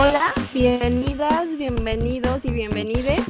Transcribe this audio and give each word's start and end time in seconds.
Hola, 0.00 0.32
bienvenidas, 0.54 1.56
bienvenidos 1.56 2.44
y 2.44 2.50
bienvenides. 2.50 3.20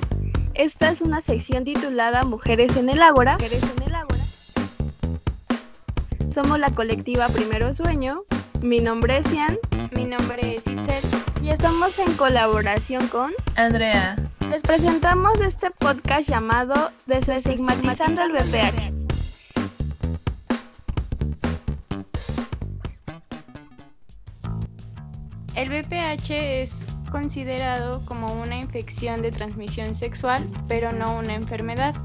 Esta 0.52 0.90
es 0.90 1.00
una 1.00 1.22
sección 1.22 1.64
titulada 1.64 2.24
Mujeres 2.24 2.76
en 2.76 2.90
el 2.90 3.00
Ágora. 3.00 3.38
Mujeres 3.38 3.62
en 3.74 3.82
el 3.84 3.94
Ágora. 3.94 4.20
Somos 6.28 6.58
la 6.58 6.68
colectiva 6.74 7.28
Primero 7.28 7.72
Sueño. 7.72 8.24
Mi 8.60 8.80
nombre 8.80 9.16
es 9.16 9.32
Ian. 9.32 9.58
Mi 9.92 10.04
nombre 10.04 10.56
es 10.56 10.66
Itzel. 10.66 11.02
Y 11.42 11.48
estamos 11.48 11.98
en 11.98 12.12
colaboración 12.18 13.08
con 13.08 13.32
Andrea. 13.56 14.16
Les 14.50 14.60
presentamos 14.60 15.40
este 15.40 15.70
podcast 15.70 16.28
llamado 16.28 16.92
Desestigmatizando 17.06 18.24
el 18.24 18.32
VPH. 18.32 18.97
El 25.58 25.70
VPH 25.70 26.60
es 26.62 26.86
considerado 27.10 28.06
como 28.06 28.32
una 28.32 28.56
infección 28.56 29.22
de 29.22 29.32
transmisión 29.32 29.92
sexual, 29.92 30.48
pero 30.68 30.92
no 30.92 31.18
una 31.18 31.34
enfermedad. 31.34 31.96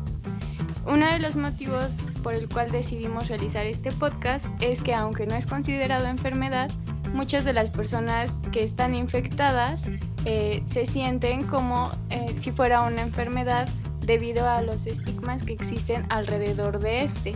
Uno 0.88 1.06
de 1.06 1.20
los 1.20 1.36
motivos 1.36 1.98
por 2.24 2.34
el 2.34 2.50
cual 2.50 2.72
decidimos 2.72 3.28
realizar 3.28 3.68
este 3.68 3.92
podcast 3.92 4.48
es 4.60 4.82
que 4.82 4.96
aunque 4.96 5.28
no 5.28 5.36
es 5.36 5.46
considerado 5.46 6.08
enfermedad, 6.08 6.72
muchas 7.14 7.46
de 7.46 7.54
las 7.54 7.70
personas 7.70 8.42
que 8.52 8.64
están 8.64 8.96
infectadas 8.96 9.88
eh, 10.26 10.64
se 10.66 10.88
sienten 10.88 11.44
como 11.44 11.92
eh, 12.10 12.34
si 12.36 12.52
fuera 12.52 12.82
una 12.82 13.04
enfermedad 13.04 13.70
debido 14.02 14.50
a 14.50 14.64
los 14.64 14.88
estigmas 14.88 15.44
que 15.44 15.54
existen 15.54 16.08
alrededor 16.10 16.80
de 16.80 17.04
este. 17.04 17.36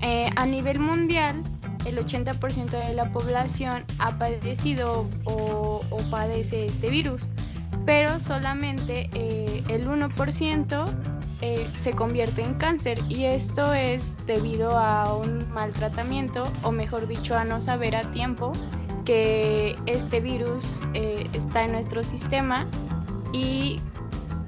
Eh, 0.00 0.30
a 0.34 0.46
nivel 0.46 0.80
mundial, 0.80 1.44
el 1.84 1.98
80% 1.98 2.70
de 2.70 2.94
la 2.94 3.10
población 3.12 3.84
ha 3.98 4.18
padecido 4.18 5.08
o, 5.24 5.80
padece 6.10 6.66
este 6.66 6.90
virus, 6.90 7.26
pero 7.84 8.18
solamente 8.20 9.10
eh, 9.14 9.62
el 9.68 9.86
1% 9.86 10.86
eh, 11.40 11.68
se 11.76 11.92
convierte 11.92 12.42
en 12.42 12.54
cáncer 12.54 12.98
y 13.08 13.24
esto 13.24 13.72
es 13.72 14.18
debido 14.26 14.76
a 14.76 15.14
un 15.14 15.48
maltratamiento 15.52 16.44
o 16.62 16.72
mejor 16.72 17.06
dicho 17.06 17.36
a 17.36 17.44
no 17.44 17.60
saber 17.60 17.94
a 17.94 18.10
tiempo 18.10 18.52
que 19.04 19.76
este 19.86 20.20
virus 20.20 20.64
eh, 20.94 21.28
está 21.32 21.64
en 21.64 21.72
nuestro 21.72 22.02
sistema 22.02 22.66
y 23.32 23.80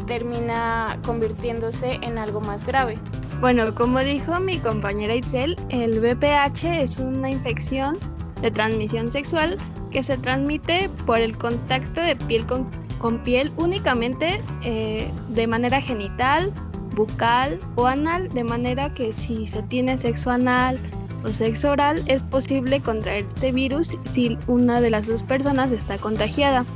termina 0.06 0.98
convirtiéndose 1.06 2.00
en 2.03 2.19
algo 2.19 2.41
más 2.41 2.65
grave. 2.67 2.98
Bueno, 3.41 3.75
como 3.75 4.01
dijo 4.01 4.39
mi 4.39 4.59
compañera 4.59 5.15
Itzel, 5.15 5.57
el 5.71 5.99
VPH 5.99 6.83
es 6.83 6.99
una 6.99 7.31
infección 7.31 7.99
de 8.43 8.51
transmisión 8.51 9.11
sexual 9.11 9.57
que 9.91 10.03
se 10.03 10.19
transmite 10.19 10.91
por 11.07 11.21
el 11.21 11.39
contacto 11.39 12.03
de 12.03 12.17
piel 12.17 12.45
con, 12.45 13.19
piel 13.25 13.51
únicamente 13.57 14.43
eh, 14.63 15.11
de 15.31 15.47
manera 15.47 15.81
genital, 15.81 16.53
bucal 16.95 17.59
o 17.77 17.87
anal, 17.87 18.29
de 18.29 18.45
manera 18.45 18.93
que 18.93 19.11
si 19.11 19.47
se 19.47 19.63
tiene 19.63 19.97
sexo 19.97 20.31
anal 20.31 20.79
o 21.25 21.33
sexo 21.33 21.71
oral 21.71 22.05
es 22.09 22.23
posible 22.23 22.83
contraer 22.83 23.25
este 23.25 23.53
virus 23.53 23.99
si 24.05 24.37
una 24.49 24.83
de 24.83 24.91
las 24.91 25.07
dos 25.07 25.23
personas 25.23 25.73
está 25.73 25.97
contagiada. 25.97 26.67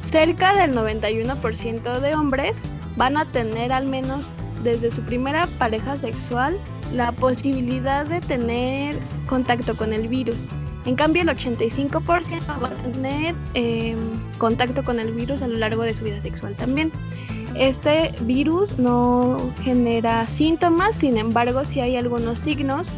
Cerca 0.00 0.52
del 0.52 0.74
91% 0.74 2.00
de 2.00 2.14
hombres 2.16 2.62
van 2.96 3.16
a 3.16 3.24
tener 3.26 3.72
al 3.72 3.86
menos 3.86 4.34
desde 4.62 4.90
su 4.90 5.02
primera 5.02 5.46
pareja 5.58 5.96
sexual 5.98 6.58
la 6.92 7.12
posibilidad 7.12 8.06
de 8.06 8.20
tener 8.20 8.98
contacto 9.26 9.76
con 9.76 9.92
el 9.92 10.08
virus. 10.08 10.48
En 10.86 10.96
cambio, 10.96 11.22
el 11.22 11.28
85% 11.28 12.62
va 12.62 12.68
a 12.68 12.70
tener 12.70 13.34
em, 13.54 13.98
contacto 14.38 14.82
con 14.82 14.98
el 14.98 15.12
virus 15.12 15.42
a 15.42 15.48
lo 15.48 15.58
largo 15.58 15.82
de 15.82 15.94
su 15.94 16.04
vida 16.04 16.20
sexual 16.20 16.54
también. 16.56 16.90
Este 17.54 18.12
virus 18.22 18.78
no 18.78 19.52
genera 19.62 20.26
síntomas, 20.26 20.96
sin 20.96 21.18
embargo, 21.18 21.64
sí 21.64 21.80
hay 21.80 21.96
algunos 21.96 22.38
signos 22.38 22.92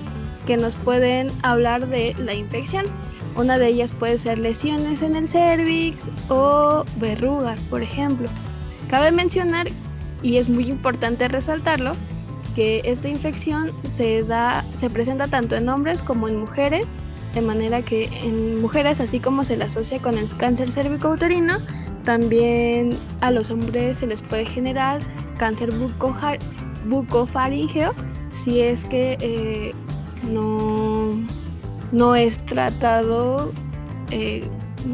que 0.47 0.56
nos 0.56 0.76
pueden 0.76 1.31
hablar 1.42 1.88
de 1.88 2.14
la 2.19 2.34
infección. 2.34 2.87
Una 3.34 3.58
de 3.58 3.69
ellas 3.69 3.92
puede 3.92 4.19
ser 4.19 4.38
lesiones 4.38 5.03
en 5.03 5.16
el 5.16 5.26
cervix 5.26 6.10
o 6.28 6.84
verrugas, 6.97 7.62
por 7.64 7.82
ejemplo. 7.82 8.28
Cabe 8.88 9.10
mencionar 9.10 9.69
y 10.22 10.37
es 10.37 10.49
muy 10.49 10.69
importante 10.69 11.28
resaltarlo 11.28 11.93
que 12.55 12.83
esta 12.84 13.09
infección 13.09 13.71
se 13.84 14.22
da 14.25 14.65
se 14.75 14.91
presenta 14.91 15.27
tanto 15.28 15.56
en 15.56 15.69
hombres 15.69 16.03
como 16.03 16.28
en 16.28 16.41
mujeres 16.41 16.97
de 17.34 17.41
manera 17.41 17.83
que 17.83 18.09
en 18.22 18.61
mujeres 18.61 19.00
así 19.00 19.21
como 19.21 19.44
se 19.44 19.56
le 19.56 19.65
asocia 19.65 19.99
con 20.00 20.19
el 20.19 20.34
cáncer 20.37 20.71
cervicouterino 20.71 21.59
también 22.05 22.99
a 23.21 23.31
los 23.31 23.50
hombres 23.50 23.99
se 23.99 24.06
les 24.06 24.22
puede 24.22 24.44
generar 24.44 25.00
cáncer 25.38 25.72
bucofaringeo 26.88 27.94
si 28.32 28.61
es 28.61 28.84
que 28.84 29.16
eh, 29.21 29.72
no, 30.28 31.15
no 31.93 32.15
es 32.15 32.38
tratado 32.44 33.53
eh, 34.11 34.47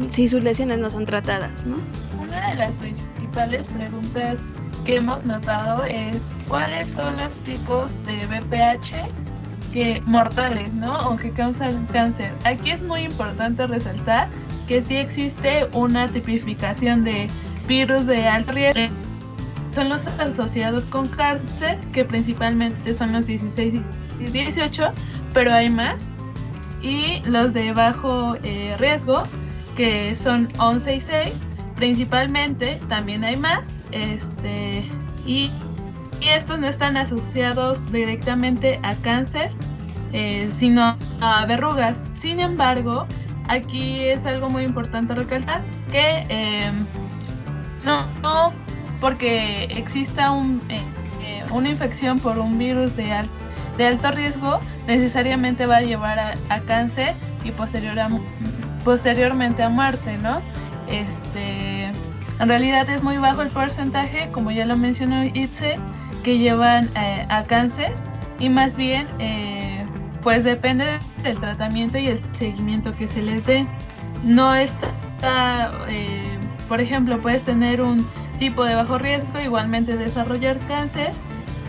si 0.07 0.27
sus 0.27 0.43
lesiones 0.43 0.77
no 0.79 0.89
son 0.89 1.05
tratadas, 1.05 1.65
¿no? 1.65 1.77
Una 2.21 2.49
de 2.49 2.55
las 2.55 2.71
principales 2.73 3.67
preguntas 3.69 4.49
que 4.89 4.95
hemos 4.95 5.23
notado 5.23 5.83
es 5.83 6.35
cuáles 6.47 6.89
son 6.89 7.15
los 7.17 7.37
tipos 7.41 8.03
de 8.05 8.25
BPH 8.25 9.71
que 9.71 10.01
mortales, 10.07 10.73
¿no? 10.73 10.97
O 11.07 11.15
que 11.15 11.29
causan 11.29 11.85
cáncer. 11.93 12.33
Aquí 12.43 12.71
es 12.71 12.81
muy 12.81 13.01
importante 13.01 13.67
resaltar 13.67 14.29
que 14.67 14.81
sí 14.81 14.97
existe 14.97 15.69
una 15.73 16.07
tipificación 16.07 17.03
de 17.03 17.29
virus 17.67 18.07
de 18.07 18.27
alto 18.27 18.51
riesgo. 18.51 18.91
Son 19.75 19.89
los 19.89 20.07
asociados 20.07 20.87
con 20.87 21.07
cáncer, 21.07 21.79
que 21.93 22.03
principalmente 22.03 22.91
son 22.95 23.13
los 23.13 23.27
16 23.27 23.75
y 24.19 24.23
18, 24.23 24.91
pero 25.35 25.53
hay 25.53 25.69
más. 25.69 26.07
Y 26.81 27.21
los 27.29 27.53
de 27.53 27.73
bajo 27.73 28.37
eh, 28.41 28.75
riesgo, 28.79 29.21
que 29.77 30.15
son 30.15 30.51
11 30.57 30.95
y 30.95 31.01
6, 31.01 31.47
principalmente, 31.75 32.81
también 32.87 33.23
hay 33.23 33.35
más 33.35 33.78
este, 33.91 34.83
y, 35.25 35.51
estos 36.21 36.59
no 36.59 36.67
están 36.67 36.97
asociados 36.97 37.89
directamente 37.93 38.77
a 38.83 38.93
cáncer, 38.95 39.51
eh, 40.11 40.49
sino 40.51 40.97
a 41.21 41.45
verrugas. 41.45 42.03
Sin 42.13 42.41
embargo, 42.41 43.07
aquí 43.47 44.01
es 44.01 44.25
algo 44.25 44.49
muy 44.49 44.63
importante 44.63 45.15
recalcar 45.15 45.61
que 45.91 46.25
em, 46.27 46.85
no, 47.85 48.51
porque 48.99 49.63
exista 49.65 50.31
un, 50.31 50.61
eh, 50.69 50.81
eh, 51.23 51.43
una 51.51 51.69
infección 51.69 52.19
por 52.19 52.37
un 52.37 52.57
virus 52.57 52.95
de, 52.95 53.13
de 53.77 53.87
alto 53.87 54.11
riesgo, 54.11 54.59
necesariamente 54.87 55.65
va 55.65 55.77
a 55.77 55.81
llevar 55.81 56.19
a, 56.19 56.59
cáncer 56.67 57.15
y 57.43 57.51
posterior 57.51 57.95
posteriormente 58.83 59.63
a 59.63 59.69
muerte, 59.69 60.17
¿no? 60.17 60.41
Este, 60.89 61.91
en 62.39 62.47
realidad 62.47 62.89
es 62.89 63.03
muy 63.03 63.17
bajo 63.17 63.41
el 63.41 63.49
porcentaje, 63.49 64.29
como 64.31 64.51
ya 64.51 64.65
lo 64.65 64.77
mencionó 64.77 65.23
Itze, 65.25 65.75
que 66.23 66.37
llevan 66.37 66.89
eh, 66.95 67.25
a 67.29 67.43
cáncer 67.43 67.93
y 68.39 68.49
más 68.49 68.75
bien 68.75 69.07
eh, 69.19 69.85
pues 70.21 70.45
depende 70.45 70.99
del 71.21 71.39
tratamiento 71.39 71.97
y 71.97 72.07
el 72.07 72.19
seguimiento 72.33 72.95
que 72.95 73.07
se 73.07 73.21
les 73.21 73.45
dé. 73.45 73.67
No 74.23 74.55
está, 74.55 75.71
eh, 75.89 76.37
por 76.69 76.79
ejemplo, 76.79 77.21
puedes 77.21 77.43
tener 77.43 77.81
un 77.81 78.07
tipo 78.37 78.63
de 78.63 78.75
bajo 78.75 78.97
riesgo, 78.97 79.39
igualmente 79.39 79.97
desarrollar 79.97 80.59
cáncer 80.59 81.11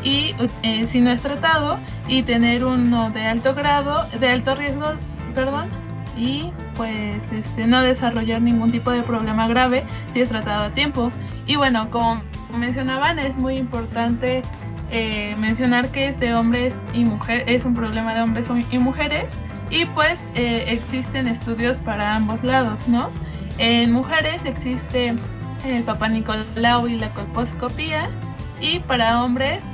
y 0.05 0.35
si 0.87 1.01
no 1.01 1.11
es 1.11 1.21
tratado 1.21 1.79
y 2.09 2.23
tener 2.23 2.65
uno 2.65 3.11
de 3.11 3.27
alto 3.27 3.55
grado, 3.55 4.07
de 4.19 4.29
alto 4.29 4.55
riesgo, 4.55 4.87
perdón, 5.35 5.69
y 6.17 6.53
pues 6.77 7.33
este, 7.33 7.67
no 7.67 7.83
desarrollar 7.83 8.43
ningún 8.43 8.71
tipo 8.71 8.91
de 8.91 9.03
problema 9.03 9.49
grave 9.49 9.85
si 10.13 10.21
es 10.21 10.29
tratado 10.29 10.65
a 10.67 10.71
tiempo. 10.73 11.11
Y 11.47 11.57
bueno, 11.57 11.91
como 11.91 12.23
mencionaban, 12.57 13.19
es 13.19 13.37
muy 13.37 13.57
importante 13.57 14.43
eh, 14.91 15.37
mencionar 15.39 15.91
que 15.91 16.09
es 16.09 16.19
de 16.19 16.35
hombres 16.35 16.77
y 16.93 17.05
mujeres, 17.05 17.45
es 17.47 17.65
un 17.65 17.75
problema 17.75 18.15
de 18.15 18.23
hombres 18.23 18.49
y 18.71 18.79
mujeres 18.79 19.31
y 19.71 19.85
pues 19.87 20.29
eh, 20.35 20.65
existen 20.67 21.29
estudios 21.29 21.77
para 21.79 22.17
ambos 22.17 22.43
lados, 22.43 22.89
¿no? 22.89 23.09
En 23.59 23.93
mujeres 23.93 24.45
existe 24.45 25.15
el 25.65 25.83
papá 25.85 26.09
Nicolau 26.09 26.89
y 26.89 26.97
la 26.97 27.13
colposcopía 27.15 28.09
y 28.61 28.81
para 28.81 29.23
hombres 29.23 29.65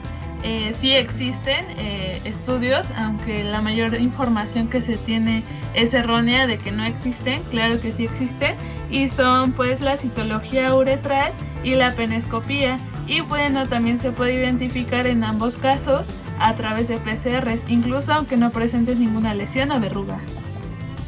eh, 0.43 0.73
sí 0.75 0.93
existen 0.93 1.65
eh, 1.79 2.21
estudios, 2.25 2.91
aunque 2.97 3.43
la 3.43 3.61
mayor 3.61 3.95
información 3.95 4.69
que 4.69 4.81
se 4.81 4.97
tiene 4.97 5.43
es 5.75 5.95
errónea 5.95 6.47
de 6.47 6.59
que 6.59 6.71
no 6.71 6.85
existen, 6.85 7.43
claro 7.51 7.81
que 7.81 7.93
sí 7.93 8.05
existen, 8.05 8.55
y 8.91 9.09
son 9.09 9.53
pues 9.53 9.81
la 9.81 9.97
citología 9.97 10.75
uretral 10.75 11.33
y 11.65 11.75
la 11.75 11.93
penescopía. 11.93 12.79
Y 13.07 13.21
bueno, 13.21 13.69
también 13.69 13.99
se 13.99 14.13
puede 14.13 14.35
identificar 14.35 15.07
en 15.07 15.25
ambos 15.25 15.57
casos 15.57 16.11
a 16.39 16.55
través 16.55 16.89
de 16.89 16.99
PCRs, 16.99 17.65
incluso 17.69 18.13
aunque 18.13 18.37
no 18.37 18.51
presentes 18.51 18.97
ninguna 18.97 19.35
lesión 19.35 19.71
o 19.71 19.81
verruga. 19.81 20.21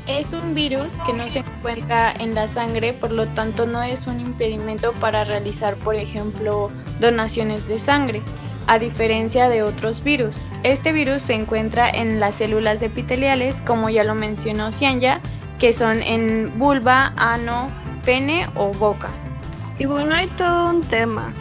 Es 0.07 0.33
un 0.33 0.55
virus 0.55 0.99
que 1.05 1.13
no 1.13 1.29
se 1.29 1.41
encuentra 1.41 2.13
en 2.13 2.35
la 2.35 2.49
sangre, 2.49 2.95
por 2.95 3.11
lo 3.11 3.27
tanto 3.27 3.67
no 3.67 3.83
es 3.83 4.07
un 4.07 4.21
impedimento 4.21 4.93
para 4.95 5.25
realizar, 5.25 5.75
por 5.77 5.97
ejemplo, 5.97 6.71
donaciones 6.99 7.69
de 7.69 7.79
sangre, 7.79 8.23
a 8.69 8.79
diferencia 8.79 9.49
de 9.49 9.63
otros 9.63 10.05
virus. 10.05 10.43
Este 10.63 10.93
virus 10.93 11.23
se 11.23 11.35
encuentra 11.35 11.89
en 11.89 12.21
las 12.21 12.37
células 12.37 12.83
epiteliales, 12.83 13.61
como 13.63 13.89
ya 13.89 14.05
lo 14.05 14.15
mencionó 14.15 14.71
Cianya, 14.71 15.21
que 15.59 15.73
son 15.73 16.03
en 16.03 16.57
vulva, 16.59 17.13
ano, 17.17 17.69
pene 18.05 18.49
o 18.55 18.73
boca. 18.75 19.11
Y 19.79 19.87
bueno, 19.87 20.15
hay 20.15 20.29
todo 20.29 20.71
un 20.71 20.83
tema. 20.83 21.33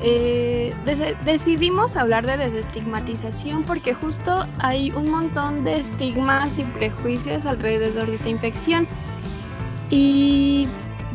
Eh, 0.00 0.74
decidimos 1.24 1.96
hablar 1.96 2.26
de 2.26 2.36
desestigmatización 2.36 3.62
porque 3.64 3.94
justo 3.94 4.46
hay 4.58 4.90
un 4.90 5.10
montón 5.10 5.64
de 5.64 5.76
estigmas 5.76 6.58
y 6.58 6.64
prejuicios 6.64 7.46
alrededor 7.46 8.08
de 8.08 8.16
esta 8.16 8.30
infección. 8.30 8.88
Y 9.90 10.68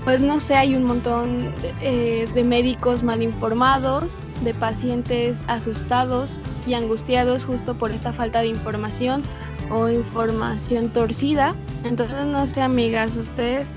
pues 0.04 0.22
no 0.22 0.40
sé, 0.40 0.56
hay 0.56 0.76
un 0.76 0.84
montón 0.84 1.54
de, 1.62 1.74
eh, 1.82 2.28
de 2.34 2.44
médicos 2.44 3.04
mal 3.04 3.22
informados, 3.22 4.20
de 4.44 4.54
pacientes 4.54 5.44
asustados 5.48 6.42
y 6.66 6.74
angustiados 6.74 7.46
justo 7.46 7.78
por 7.78 7.92
esta 7.92 8.14
falta 8.14 8.42
de 8.42 8.48
información 8.48 9.24
o 9.70 9.90
información 9.90 10.90
torcida. 10.90 11.56
Entonces 11.84 12.26
no 12.26 12.46
sé, 12.46 12.62
amigas, 12.62 13.18
ustedes, 13.18 13.74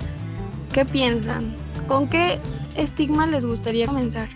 ¿qué 0.72 0.84
piensan? 0.84 1.54
¿Con 1.88 2.08
qué 2.08 2.38
estigma 2.76 3.26
les 3.26 3.44
gustaría 3.44 3.86
comenzar? 3.86 4.28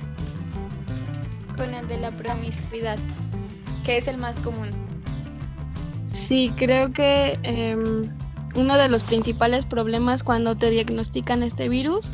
con 1.56 1.75
el 1.75 1.89
de 1.89 1.99
la 1.99 2.11
promiscuidad, 2.12 2.99
que 3.85 3.99
es 3.99 4.06
el 4.09 4.19
más 4.19 4.37
común. 4.39 4.71
Sí, 6.05 6.53
creo 6.56 6.93
que 6.93 7.39
em, 7.43 8.09
uno 8.56 8.76
de 8.76 8.88
los 8.88 9.03
principales 9.03 9.67
problemas 9.67 10.23
cuando 10.23 10.56
te 10.56 10.70
diagnostican 10.70 11.43
este 11.43 11.69
virus 11.69 12.12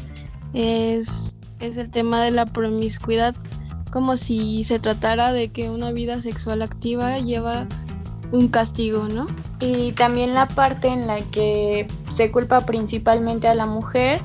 es, 0.55 1.37
es 1.61 1.77
el 1.77 1.91
tema 1.91 2.23
de 2.23 2.33
la 2.33 2.47
promiscuidad, 2.47 3.35
como 3.91 4.17
si 4.17 4.65
se 4.65 4.79
tratara 4.79 5.33
de 5.33 5.49
que 5.49 5.71
una 5.71 5.93
vida 5.93 6.21
sexual 6.21 6.62
activa 6.62 7.19
lleva 7.19 7.67
un 8.33 8.49
castigo, 8.49 9.05
¿no? 9.09 9.27
Y 9.61 9.93
también 9.93 10.35
la 10.35 10.49
parte 10.49 10.89
en 10.89 11.06
la 11.06 11.21
que 11.31 11.87
se 12.11 12.31
culpa 12.31 12.61
principalmente 12.67 13.47
a 13.47 13.55
la 13.55 13.67
mujer, 13.67 14.21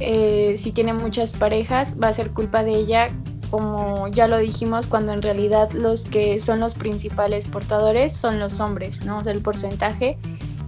eh, 0.00 0.54
si 0.56 0.72
tiene 0.72 0.94
muchas 0.94 1.32
parejas, 1.32 1.96
va 2.02 2.08
a 2.08 2.14
ser 2.14 2.30
culpa 2.30 2.64
de 2.64 2.76
ella 2.76 3.08
como 3.50 4.08
ya 4.08 4.28
lo 4.28 4.38
dijimos, 4.38 4.86
cuando 4.86 5.12
en 5.12 5.22
realidad 5.22 5.70
los 5.72 6.04
que 6.04 6.38
son 6.40 6.60
los 6.60 6.74
principales 6.74 7.46
portadores 7.46 8.14
son 8.14 8.38
los 8.38 8.60
hombres, 8.60 9.04
¿no? 9.04 9.18
O 9.18 9.28
el 9.28 9.40
porcentaje 9.40 10.18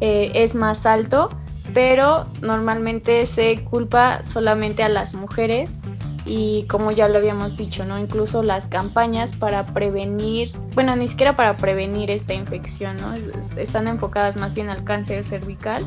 eh, 0.01 0.33
es 0.35 0.55
más 0.55 0.87
alto, 0.87 1.31
pero 1.75 2.27
normalmente 2.41 3.27
se 3.27 3.65
culpa 3.65 4.23
solamente 4.27 4.83
a 4.83 4.89
las 4.89 5.15
mujeres 5.15 5.81
y 6.25 6.65
como 6.65 6.93
ya 6.93 7.09
lo 7.09 7.19
habíamos 7.19 7.57
dicho, 7.57 7.85
¿no? 7.85 7.99
Incluso 7.99 8.43
las 8.43 8.69
campañas 8.69 9.35
para 9.35 9.67
prevenir, 9.67 10.51
bueno, 10.75 10.95
ni 10.97 11.09
siquiera 11.09 11.35
para 11.35 11.57
prevenir 11.57 12.11
esta 12.11 12.35
infección, 12.35 12.97
¿no? 12.99 13.15
Están 13.57 13.89
enfocadas 13.89 14.37
más 14.37 14.55
bien 14.55 14.69
al 14.69 14.85
cáncer 14.85 15.25
cervical, 15.25 15.85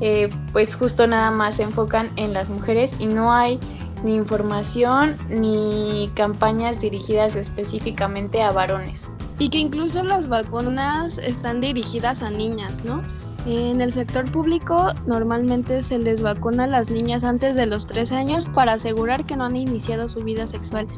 eh, 0.00 0.28
pues 0.52 0.74
justo 0.74 1.06
nada 1.06 1.30
más 1.30 1.56
se 1.56 1.62
enfocan 1.62 2.10
en 2.16 2.32
las 2.32 2.50
mujeres 2.50 2.96
y 2.98 3.06
no 3.06 3.32
hay 3.32 3.58
ni 4.04 4.14
información 4.14 5.16
ni 5.28 6.10
campañas 6.14 6.80
dirigidas 6.80 7.36
específicamente 7.36 8.42
a 8.42 8.50
varones. 8.50 9.10
Y 9.38 9.48
que 9.48 9.58
incluso 9.58 10.02
las 10.02 10.28
vacunas 10.28 11.18
están 11.18 11.60
dirigidas 11.60 12.22
a 12.22 12.30
niñas, 12.30 12.84
¿no? 12.84 13.02
En 13.46 13.80
el 13.80 13.92
sector 13.92 14.28
público 14.32 14.88
normalmente 15.06 15.80
se 15.80 16.00
les 16.00 16.20
vacuna 16.20 16.64
a 16.64 16.66
las 16.66 16.90
niñas 16.90 17.22
antes 17.22 17.54
de 17.54 17.66
los 17.66 17.86
3 17.86 18.10
años 18.10 18.48
para 18.52 18.72
asegurar 18.72 19.24
que 19.24 19.36
no 19.36 19.44
han 19.44 19.54
iniciado 19.54 20.08
su 20.08 20.24
vida 20.24 20.48
sexual. 20.48 20.88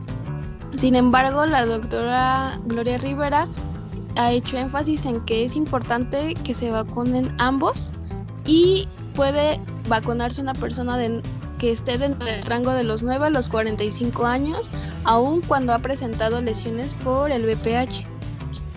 Sin 0.71 0.97
embargo, 0.97 1.45
la 1.45 1.67
doctora 1.67 2.59
Gloria 2.65 2.97
Rivera 2.97 3.49
ha 4.17 4.33
hecho 4.33 4.57
énfasis 4.57 5.05
en 5.05 5.21
que 5.27 5.45
es 5.45 5.57
importante 5.57 6.35
que 6.43 6.55
se 6.55 6.71
vacunen 6.71 7.31
ambos 7.37 7.93
y 8.47 8.89
puede 9.15 9.61
vacunarse 9.87 10.41
una 10.41 10.55
persona 10.55 10.97
de 10.97 11.23
que 11.59 11.71
esté 11.71 11.99
dentro 11.99 12.27
del 12.27 12.43
rango 12.45 12.71
de 12.71 12.85
los 12.85 13.03
9 13.03 13.27
a 13.27 13.31
los 13.31 13.49
45 13.49 14.25
años, 14.25 14.71
aun 15.05 15.43
cuando 15.43 15.75
ha 15.75 15.81
presentado 15.81 16.41
lesiones 16.41 16.95
por 16.95 17.31
el 17.31 17.45
VPH. 17.45 18.07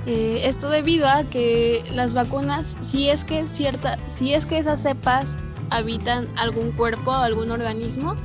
Eh, 0.07 0.42
esto 0.45 0.69
debido 0.69 1.07
a 1.07 1.24
que 1.24 1.83
las 1.94 2.13
vacunas, 2.13 2.77
si 2.81 3.09
es 3.09 3.24
que 3.24 3.45
cierta, 3.45 3.98
si 4.07 4.33
es 4.33 4.45
que 4.45 4.57
esas 4.57 4.81
cepas 4.81 5.38
habitan 5.69 6.27
algún 6.38 6.71
cuerpo 6.71 7.12
o 7.12 7.15
algún 7.15 7.51
organismo, 7.51 8.15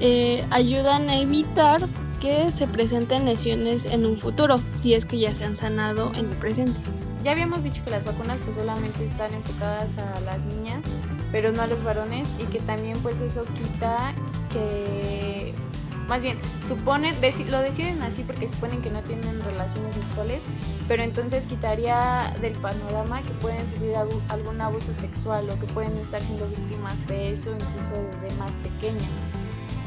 eh, 0.00 0.44
ayudan 0.50 1.08
a 1.08 1.18
evitar 1.18 1.86
que 2.20 2.50
se 2.50 2.66
presenten 2.66 3.24
lesiones 3.24 3.84
en 3.86 4.06
un 4.06 4.16
futuro, 4.16 4.60
si 4.74 4.94
es 4.94 5.04
que 5.04 5.18
ya 5.18 5.34
se 5.34 5.44
han 5.44 5.56
sanado 5.56 6.12
en 6.14 6.30
el 6.30 6.36
presente. 6.36 6.80
Ya 7.24 7.32
habíamos 7.32 7.64
dicho 7.64 7.82
que 7.84 7.90
las 7.90 8.04
vacunas 8.04 8.38
pues 8.44 8.56
solamente 8.56 9.04
están 9.04 9.34
enfocadas 9.34 9.98
a 9.98 10.20
las 10.20 10.44
niñas, 10.44 10.82
pero 11.32 11.50
no 11.52 11.62
a 11.62 11.66
los 11.66 11.82
varones 11.82 12.28
y 12.38 12.44
que 12.44 12.60
también 12.60 12.98
pues 13.00 13.20
eso 13.20 13.44
quita 13.54 14.14
que 14.52 15.52
más 16.08 16.22
bien 16.22 16.38
supone 16.62 17.14
lo 17.50 17.60
deciden 17.60 18.02
así 18.02 18.22
porque 18.22 18.48
suponen 18.48 18.82
que 18.82 18.90
no 18.90 19.02
tienen 19.02 19.42
relaciones 19.44 19.94
sexuales 19.94 20.42
pero 20.88 21.02
entonces 21.02 21.46
quitaría 21.46 22.34
del 22.40 22.54
panorama 22.54 23.22
que 23.22 23.30
pueden 23.34 23.66
sufrir 23.68 23.94
algún 24.28 24.60
abuso 24.60 24.94
sexual 24.94 25.48
o 25.50 25.58
que 25.60 25.66
pueden 25.66 25.96
estar 25.98 26.22
siendo 26.22 26.48
víctimas 26.48 27.06
de 27.06 27.32
eso 27.32 27.50
incluso 27.50 27.94
de 28.22 28.34
más 28.36 28.56
pequeñas 28.56 29.10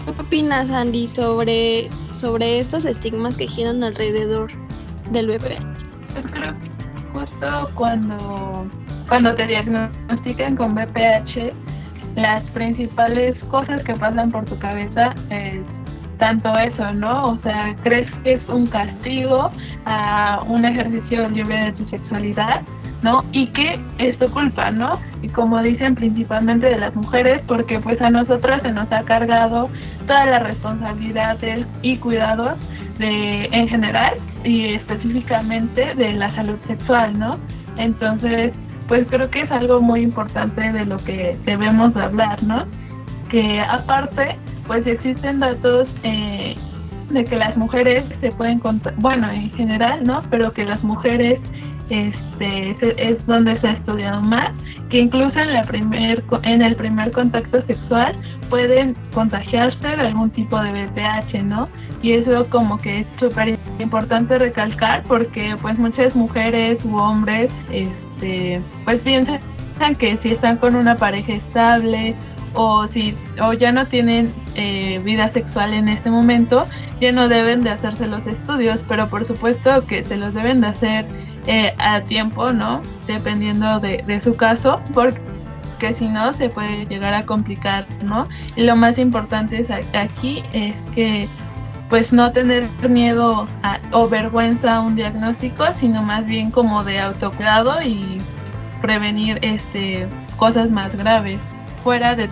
¿Qué 0.06 0.20
opinas, 0.20 0.72
Andy, 0.72 1.06
sobre, 1.06 1.88
sobre 2.12 2.60
estos 2.60 2.86
estigmas 2.86 3.38
que 3.38 3.46
giran 3.48 3.84
alrededor 3.84 4.50
del 5.12 5.28
bebé? 5.28 5.58
Pues 6.14 6.28
creo 6.28 6.60
que 6.60 6.72
justo 7.14 7.70
cuando 7.76 8.68
cuando 9.08 9.36
te 9.36 9.46
diagnostican 9.46 10.56
con 10.56 10.74
BPH, 10.74 11.52
las 12.16 12.50
principales 12.50 13.44
cosas 13.44 13.84
que 13.84 13.94
pasan 13.94 14.32
por 14.32 14.46
tu 14.46 14.58
cabeza 14.58 15.14
es 15.30 15.60
tanto 16.22 16.56
eso, 16.56 16.92
¿no? 16.92 17.32
O 17.32 17.38
sea, 17.40 17.72
crees 17.84 18.12
que 18.24 18.34
es 18.34 18.48
un 18.48 18.68
castigo 18.68 19.50
a 19.86 20.44
un 20.46 20.66
ejercicio 20.66 21.28
libre 21.28 21.60
de 21.66 21.72
tu 21.72 21.84
sexualidad, 21.84 22.62
¿no? 23.02 23.26
Y 23.32 23.48
que 23.48 23.80
es 23.98 24.20
tu 24.20 24.30
culpa, 24.30 24.70
¿no? 24.70 25.00
Y 25.24 25.30
como 25.30 25.60
dicen 25.64 25.96
principalmente 25.96 26.68
de 26.68 26.78
las 26.78 26.96
mujeres, 26.96 27.42
porque 27.48 27.80
pues 27.80 28.00
a 28.04 28.12
nosotras 28.12 28.62
se 28.62 28.72
nos 28.72 28.92
ha 28.92 29.02
cargado 29.02 29.68
toda 30.06 30.28
la 30.28 30.38
responsabilidad 30.38 31.40
y 31.82 31.98
cuidados 31.98 32.56
de, 33.00 33.46
en 33.52 33.68
general 33.68 34.14
y 34.44 34.76
específicamente 34.76 35.96
de 35.96 36.12
la 36.12 36.30
salud 36.36 36.60
sexual, 36.68 37.18
¿no? 37.18 37.36
Entonces, 37.78 38.54
pues 38.88 39.08
creo 39.10 39.28
que 39.32 39.42
es 39.42 39.52
algo 39.52 39.82
muy 39.82 40.02
importante 40.02 40.72
de 40.72 40.86
lo 40.86 40.98
que 40.98 41.36
debemos 41.46 41.96
hablar, 41.96 42.44
¿no? 42.44 42.68
Que 43.28 43.60
aparte, 43.60 44.38
pues 44.72 44.88
existen 44.88 45.42
datos 45.42 45.90
eh, 46.04 46.56
de 47.10 47.26
que 47.26 47.36
las 47.36 47.58
mujeres 47.58 48.06
se 48.22 48.32
pueden 48.32 48.58
contar, 48.58 48.96
bueno, 49.00 49.30
en 49.30 49.52
general, 49.52 50.02
¿no? 50.06 50.24
Pero 50.30 50.54
que 50.54 50.64
las 50.64 50.82
mujeres 50.82 51.42
este, 51.90 52.74
es 53.10 53.26
donde 53.26 53.56
se 53.56 53.68
ha 53.68 53.72
estudiado 53.72 54.22
más, 54.22 54.52
que 54.90 55.00
incluso 55.00 55.38
en, 55.38 55.52
la 55.52 55.64
primer, 55.64 56.24
en 56.44 56.62
el 56.62 56.78
primer 56.78 57.12
contacto 57.12 57.62
sexual 57.64 58.16
pueden 58.50 58.96
contagiarse 59.14 59.90
de 59.90 60.08
algún 60.08 60.30
tipo 60.30 60.58
de 60.58 60.86
VPH, 60.86 61.44
¿no? 61.44 61.68
Y 62.02 62.14
eso 62.14 62.46
como 62.50 62.78
que 62.78 63.02
es 63.02 63.08
súper 63.20 63.60
importante 63.78 64.40
recalcar 64.40 65.04
porque 65.04 65.58
pues 65.62 65.78
muchas 65.80 66.16
mujeres 66.16 66.86
u 66.86 66.96
hombres, 66.96 67.52
este, 67.74 68.62
pues 68.86 69.02
piensan 69.02 69.42
que 70.00 70.16
si 70.24 70.30
están 70.30 70.56
con 70.56 70.76
una 70.78 70.96
pareja 70.96 71.34
estable 71.34 72.16
o 72.54 72.88
si 72.88 73.16
o 73.42 73.54
ya 73.54 73.72
no 73.72 73.86
tienen 73.88 74.34
eh, 74.56 75.00
vida 75.04 75.32
sexual 75.32 75.74
en 75.74 75.88
este 75.88 76.10
momento, 76.10 76.66
ya 77.00 77.12
no 77.12 77.28
deben 77.28 77.64
de 77.64 77.72
hacerse 77.72 78.08
los 78.08 78.26
estudios, 78.28 78.84
pero 78.88 79.08
por 79.08 79.26
supuesto 79.26 79.86
que 79.86 80.04
se 80.04 80.18
los 80.18 80.34
deben 80.34 80.62
de 80.62 80.68
hacer 80.68 81.06
eh, 81.48 81.74
a 81.80 82.02
tiempo, 82.02 82.52
¿no? 82.52 82.82
Dependiendo 83.08 83.80
de, 83.80 84.22
su 84.22 84.36
caso, 84.36 84.82
porque 84.94 85.94
si 85.94 86.08
no 86.08 86.32
se 86.34 86.50
puede 86.50 86.86
llegar 86.86 87.14
a 87.14 87.26
complicar, 87.26 87.88
¿no? 88.04 88.28
Y 88.56 88.64
lo 88.64 88.76
más 88.76 89.00
importante 89.00 89.66
aquí 89.94 90.44
es 90.54 90.88
que 90.94 91.28
pues 91.90 92.14
no 92.14 92.32
tener 92.32 92.70
miedo 92.88 93.48
o 93.92 94.08
vergüenza 94.08 94.76
a 94.76 94.80
un 94.80 94.96
diagnóstico, 94.96 95.74
sino 95.74 96.02
más 96.02 96.26
bien 96.26 96.50
como 96.50 96.86
de 96.86 97.00
autocuidado 97.00 97.82
y 97.82 98.22
prevenir 98.82 99.40
este 99.42 100.08
cosas 100.38 100.72
más 100.72 100.96
graves 100.96 101.58
fuera 101.84 102.16
de 102.16 102.30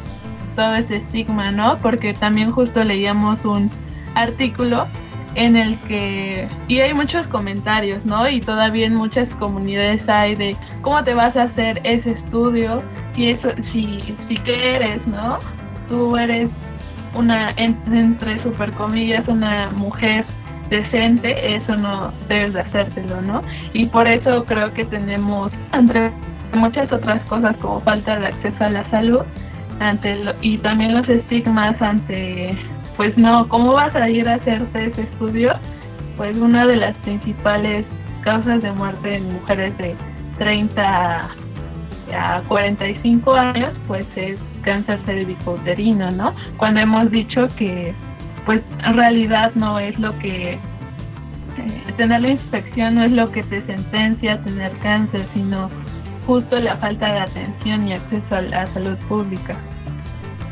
todo 0.56 0.75
este 0.75 0.98
estigma, 0.98 1.51
¿no? 1.51 1.77
Porque 1.79 2.13
también 2.13 2.51
justo 2.51 2.84
leíamos 2.84 3.46
un 3.46 3.72
artículo 4.15 4.88
en 5.36 5.56
el 5.56 5.77
que, 5.82 6.48
y 6.68 6.79
hay 6.79 6.94
muchos 6.94 7.27
comentarios, 7.27 8.06
¿no? 8.06 8.27
Y 8.27 8.41
todavía 8.41 8.88
en 8.88 8.96
muchas 8.96 9.36
comunidades 9.36 10.10
hay 10.10 10.36
de 10.36 10.58
cómo 10.82 11.03
te 11.03 11.13
vas 11.13 11.38
a 11.38 11.44
hacer 11.44 11.79
ese 11.84 12.12
estudio, 12.12 12.82
si 13.12 13.29
eso, 13.29 13.51
si, 13.62 14.15
si 14.18 14.36
qué 14.36 14.75
eres, 14.75 15.08
¿no? 15.08 15.39
Tú 15.88 16.18
eres 16.18 16.56
una, 17.15 17.51
entre 17.58 18.39
super 18.39 18.72
comillas, 18.72 19.27
una 19.27 19.70
mujer 19.72 20.25
decente, 20.70 21.56
eso 21.56 21.75
no 21.75 22.12
debes 22.27 22.53
de 22.53 22.62
hacértelo, 22.62 23.22
¿no? 23.22 23.41
Y 23.74 23.86
por 23.86 24.08
eso 24.08 24.46
creo 24.46 24.74
que 24.74 24.86
tenemos, 24.86 25.53
entre 25.74 26.12
muchas 26.53 26.91
otras 26.91 27.25
cosas 27.25 27.58
como 27.58 27.82
falta 27.82 28.20
de 28.20 28.27
acceso 28.27 28.63
a 28.63 28.70
la 28.70 28.86
salud, 28.86 29.22
ante 29.79 30.18
y 30.41 30.58
también 30.58 30.96
los 30.96 31.08
estigmas 31.08 31.82
ante 31.82 32.58
pues 32.98 33.18
no, 33.18 33.48
¿cómo 33.48 33.74
vas 33.74 33.96
a 33.96 34.10
ir 34.10 34.27
a 34.27 34.36
hacerte 34.36 34.88
ese 34.88 35.03
estudio? 35.03 35.53
Pues 36.18 36.38
una 36.38 36.68
de 36.68 36.75
las 36.75 36.94
principales 36.98 37.86
causas 38.22 38.62
de 38.62 38.74
muerte 38.74 39.15
en 39.15 39.32
mujeres 39.32 39.77
de 39.77 39.96
30 40.38 41.29
a 42.13 42.41
45 42.48 43.34
años, 43.34 43.72
pues 43.88 44.06
es 44.18 44.38
cáncer 44.63 45.00
cervicouterino, 45.06 46.12
¿no? 46.12 46.34
Cuando 46.58 46.82
hemos 46.82 47.10
dicho 47.10 47.48
que, 47.56 47.94
pues 48.46 48.60
en 48.86 48.94
realidad 48.96 49.53
no 49.56 49.79
es 49.79 49.98
lo 49.98 50.18
que 50.20 50.53
eh, 50.53 50.60
tener 51.96 52.22
la 52.22 52.29
inspección 52.32 52.96
no 52.96 53.03
es 53.03 53.12
lo 53.12 53.32
que 53.32 53.44
te 53.44 53.62
sentencia 53.62 54.34
a 54.34 54.44
tener 54.44 54.72
cáncer, 54.84 55.25
sino 55.34 55.70
justo 56.29 56.57
la 56.57 56.75
falta 56.75 57.12
de 57.12 57.19
atención 57.21 57.88
y 57.88 57.93
acceso 57.93 58.36
a 58.36 58.41
la 58.41 58.67
salud 58.67 58.95
pública. 59.07 59.57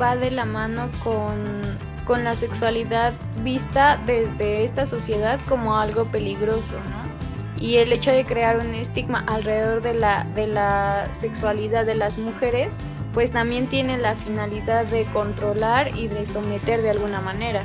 Va 0.01 0.15
de 0.15 0.31
la 0.31 0.43
mano 0.43 0.89
con 1.03 1.77
con 2.03 2.24
la 2.24 2.36
sexualidad 2.36 3.13
vista 3.43 4.00
desde 4.07 4.63
esta 4.63 4.86
sociedad 4.86 5.39
como 5.48 5.77
algo 5.77 6.05
peligroso, 6.05 6.75
¿no? 6.89 7.62
Y 7.62 7.75
el 7.77 7.91
hecho 7.91 8.12
de 8.12 8.24
crear 8.24 8.57
un 8.57 8.74
estigma 8.74 9.25
alrededor 9.27 9.81
de 9.81 9.93
la, 9.93 10.24
de 10.34 10.48
la 10.48 11.10
sexualidad 11.12 11.86
de 11.86 11.96
las 11.96 12.17
mujeres, 12.17 12.77
pues 13.13 13.31
también 13.31 13.67
tiene 13.67 13.98
la 13.98 14.15
finalidad 14.15 14.86
de 14.86 15.03
controlar 15.05 15.96
y 15.98 16.07
de 16.07 16.25
someter 16.25 16.81
de 16.81 16.91
alguna 16.91 17.19
manera. 17.19 17.63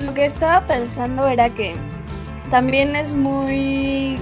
Lo 0.00 0.12
que 0.12 0.24
estaba 0.24 0.66
pensando 0.66 1.28
era 1.28 1.48
que 1.48 1.76
también 2.50 2.96
es 2.96 3.14
muy 3.14 4.18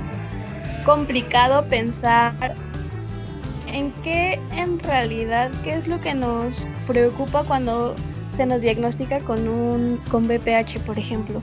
complicado 0.84 1.64
pensar 1.68 2.34
en 3.75 3.92
qué 4.02 4.40
en 4.52 4.78
realidad, 4.80 5.50
qué 5.62 5.75
es 5.75 5.88
lo 5.88 6.00
que 6.00 6.14
nos 6.14 6.68
preocupa 6.87 7.44
cuando 7.44 7.94
se 8.30 8.46
nos 8.46 8.62
diagnostica 8.62 9.20
con 9.20 9.48
un 9.48 10.00
con 10.10 10.28
BPH, 10.28 10.80
por 10.87 10.98
ejemplo, 10.98 11.42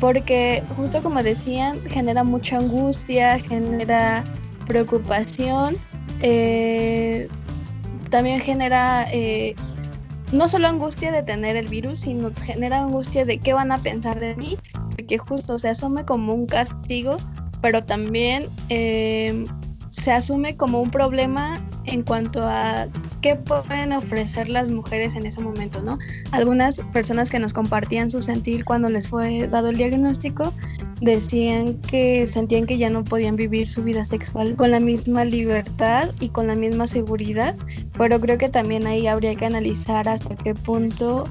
porque 0.00 0.62
justo 0.76 1.02
como 1.02 1.22
decían, 1.22 1.80
genera 1.86 2.24
mucha 2.24 2.58
angustia, 2.58 3.38
genera 3.38 4.24
preocupación, 4.66 5.76
eh, 6.20 7.28
también 8.10 8.40
genera 8.40 9.06
eh, 9.12 9.54
no 10.32 10.46
solo 10.46 10.68
angustia 10.68 11.10
de 11.10 11.22
tener 11.22 11.56
el 11.56 11.68
virus, 11.68 12.00
sino 12.00 12.30
genera 12.44 12.82
angustia 12.82 13.24
de 13.24 13.38
qué 13.38 13.52
van 13.52 13.72
a 13.72 13.78
pensar 13.78 14.20
de 14.20 14.36
mí, 14.36 14.58
porque 14.90 15.18
justo 15.18 15.58
se 15.58 15.70
asume 15.70 16.04
como 16.04 16.34
un 16.34 16.46
castigo, 16.46 17.16
pero 17.60 17.82
también 17.84 18.50
eh, 18.68 19.44
se 19.90 20.12
asume 20.12 20.56
como 20.56 20.80
un 20.80 20.90
problema 20.90 21.62
en 21.84 22.02
cuanto 22.02 22.42
a 22.42 22.88
qué 23.22 23.36
pueden 23.36 23.92
ofrecer 23.92 24.48
las 24.48 24.68
mujeres 24.68 25.16
en 25.16 25.26
ese 25.26 25.40
momento, 25.40 25.82
¿no? 25.82 25.98
Algunas 26.32 26.80
personas 26.92 27.30
que 27.30 27.38
nos 27.38 27.52
compartían 27.52 28.10
su 28.10 28.20
sentir 28.20 28.64
cuando 28.64 28.90
les 28.90 29.08
fue 29.08 29.48
dado 29.48 29.70
el 29.70 29.76
diagnóstico 29.76 30.52
decían 31.00 31.78
que 31.82 32.26
sentían 32.26 32.66
que 32.66 32.76
ya 32.76 32.90
no 32.90 33.04
podían 33.04 33.36
vivir 33.36 33.68
su 33.68 33.82
vida 33.82 34.04
sexual 34.04 34.56
con 34.56 34.70
la 34.70 34.80
misma 34.80 35.24
libertad 35.24 36.10
y 36.20 36.28
con 36.28 36.46
la 36.46 36.54
misma 36.54 36.86
seguridad, 36.86 37.54
pero 37.96 38.20
creo 38.20 38.38
que 38.38 38.48
también 38.48 38.86
ahí 38.86 39.06
habría 39.06 39.34
que 39.34 39.46
analizar 39.46 40.08
hasta 40.08 40.36
qué 40.36 40.54
punto 40.54 41.24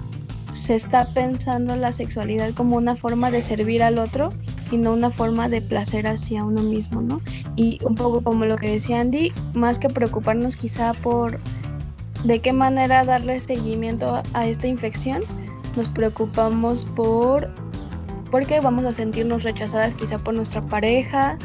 se 0.58 0.76
está 0.76 1.14
pensando 1.14 1.76
la 1.76 1.92
sexualidad 1.92 2.52
como 2.54 2.78
una 2.78 2.96
forma 2.96 3.32
de 3.32 3.42
servir 3.42 3.84
al 3.84 4.00
otro 4.00 4.30
y 4.72 4.78
no 4.78 4.94
una 4.94 5.10
forma 5.10 5.48
de 5.50 5.62
placer 5.62 6.08
hacia 6.08 6.44
uno 6.44 6.64
mismo, 6.64 7.02
¿no? 7.02 7.22
Y 7.56 7.80
un 7.84 7.96
poco 7.96 8.22
como 8.24 8.46
lo 8.46 8.56
que 8.56 8.72
decía 8.72 9.00
Andy, 9.00 9.32
más 9.54 9.80
que 9.80 9.90
preocuparnos 9.90 10.58
quizá 10.58 10.94
por 10.94 11.40
de 12.24 12.40
qué 12.40 12.52
manera 12.54 13.06
darle 13.06 13.40
seguimiento 13.40 14.22
a 14.34 14.48
esta 14.48 14.68
infección, 14.68 15.24
nos 15.76 15.90
preocupamos 15.90 16.86
por 16.96 17.50
porque 18.32 18.60
vamos 18.60 18.84
a 18.86 18.92
sentirnos 18.92 19.44
rechazadas 19.44 19.96
quizá 19.96 20.18
por 20.18 20.34
nuestra 20.34 20.62
pareja 20.66 21.38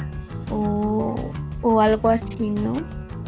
o, 0.51 1.15
o 1.63 1.81
algo 1.81 2.09
así, 2.09 2.51
¿no? 2.51 2.73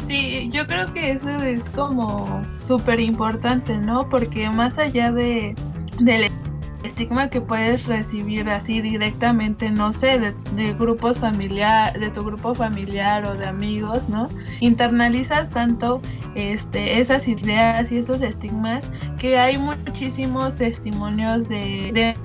Sí, 0.07 0.49
yo 0.51 0.67
creo 0.67 0.85
que 0.93 1.13
eso 1.13 1.29
es 1.29 1.67
como 1.71 2.41
súper 2.61 2.99
importante, 2.99 3.75
¿no? 3.77 4.07
Porque 4.07 4.47
más 4.49 4.77
allá 4.77 5.11
de 5.11 5.55
del 5.99 6.31
estigma 6.83 7.29
que 7.29 7.41
puedes 7.41 7.85
recibir 7.85 8.49
así 8.49 8.81
directamente, 8.81 9.69
no 9.69 9.91
sé, 9.91 10.19
de, 10.55 10.73
grupos 10.73 11.17
familiar, 11.17 11.97
de 11.99 12.09
tu 12.11 12.23
grupo 12.23 12.53
familiar 12.53 13.25
o 13.25 13.35
de 13.35 13.45
amigos, 13.45 14.07
¿no? 14.07 14.27
Internalizas 14.59 15.49
tanto 15.49 16.01
este, 16.35 16.99
esas 16.99 17.27
ideas 17.27 17.91
y 17.91 17.97
esos 17.97 18.21
estigmas 18.21 18.91
que 19.19 19.37
hay 19.37 19.57
muchísimos 19.57 20.55
testimonios 20.57 21.47
de, 21.47 22.15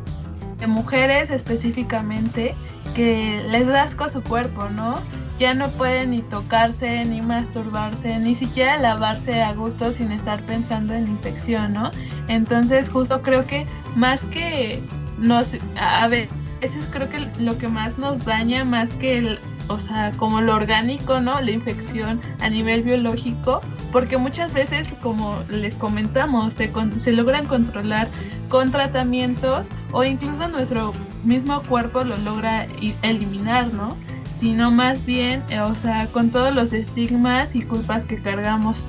de 0.58 0.66
mujeres 0.66 1.30
específicamente 1.30 2.54
que 2.94 3.42
les 3.50 3.66
da 3.66 3.84
asco 3.84 4.08
su 4.08 4.22
cuerpo, 4.22 4.68
¿no? 4.68 4.96
Ya 5.40 5.54
no 5.54 5.70
pueden 5.70 6.10
ni 6.10 6.20
tocarse, 6.20 7.02
ni 7.06 7.22
masturbarse, 7.22 8.18
ni 8.18 8.34
siquiera 8.34 8.76
lavarse 8.76 9.42
a 9.42 9.54
gusto 9.54 9.90
sin 9.90 10.12
estar 10.12 10.42
pensando 10.42 10.92
en 10.92 11.08
infección, 11.08 11.72
¿no? 11.72 11.90
Entonces 12.28 12.90
justo 12.90 13.22
creo 13.22 13.46
que 13.46 13.66
más 13.96 14.26
que 14.26 14.82
nos, 15.18 15.56
a 15.76 16.06
veces 16.08 16.86
creo 16.92 17.08
que 17.08 17.26
lo 17.38 17.56
que 17.56 17.68
más 17.68 17.96
nos 17.96 18.26
daña, 18.26 18.66
más 18.66 18.90
que 18.96 19.16
el, 19.16 19.38
o 19.68 19.78
sea, 19.78 20.12
como 20.18 20.42
lo 20.42 20.54
orgánico, 20.54 21.20
¿no? 21.20 21.40
La 21.40 21.50
infección 21.52 22.20
a 22.40 22.50
nivel 22.50 22.82
biológico, 22.82 23.62
porque 23.92 24.18
muchas 24.18 24.52
veces, 24.52 24.94
como 25.00 25.38
les 25.48 25.74
comentamos, 25.74 26.52
se, 26.52 26.70
se 26.98 27.12
logran 27.12 27.46
controlar 27.46 28.08
con 28.50 28.70
tratamientos 28.70 29.68
o 29.92 30.04
incluso 30.04 30.48
nuestro 30.48 30.92
mismo 31.24 31.62
cuerpo 31.62 32.04
lo 32.04 32.18
logra 32.18 32.66
eliminar, 33.02 33.72
¿no? 33.72 33.96
Sino 34.40 34.70
más 34.70 35.04
bien, 35.04 35.42
eh, 35.50 35.60
o 35.60 35.74
sea, 35.74 36.06
con 36.06 36.30
todos 36.30 36.54
los 36.54 36.72
estigmas 36.72 37.54
y 37.54 37.60
culpas 37.60 38.06
que 38.06 38.16
cargamos 38.16 38.88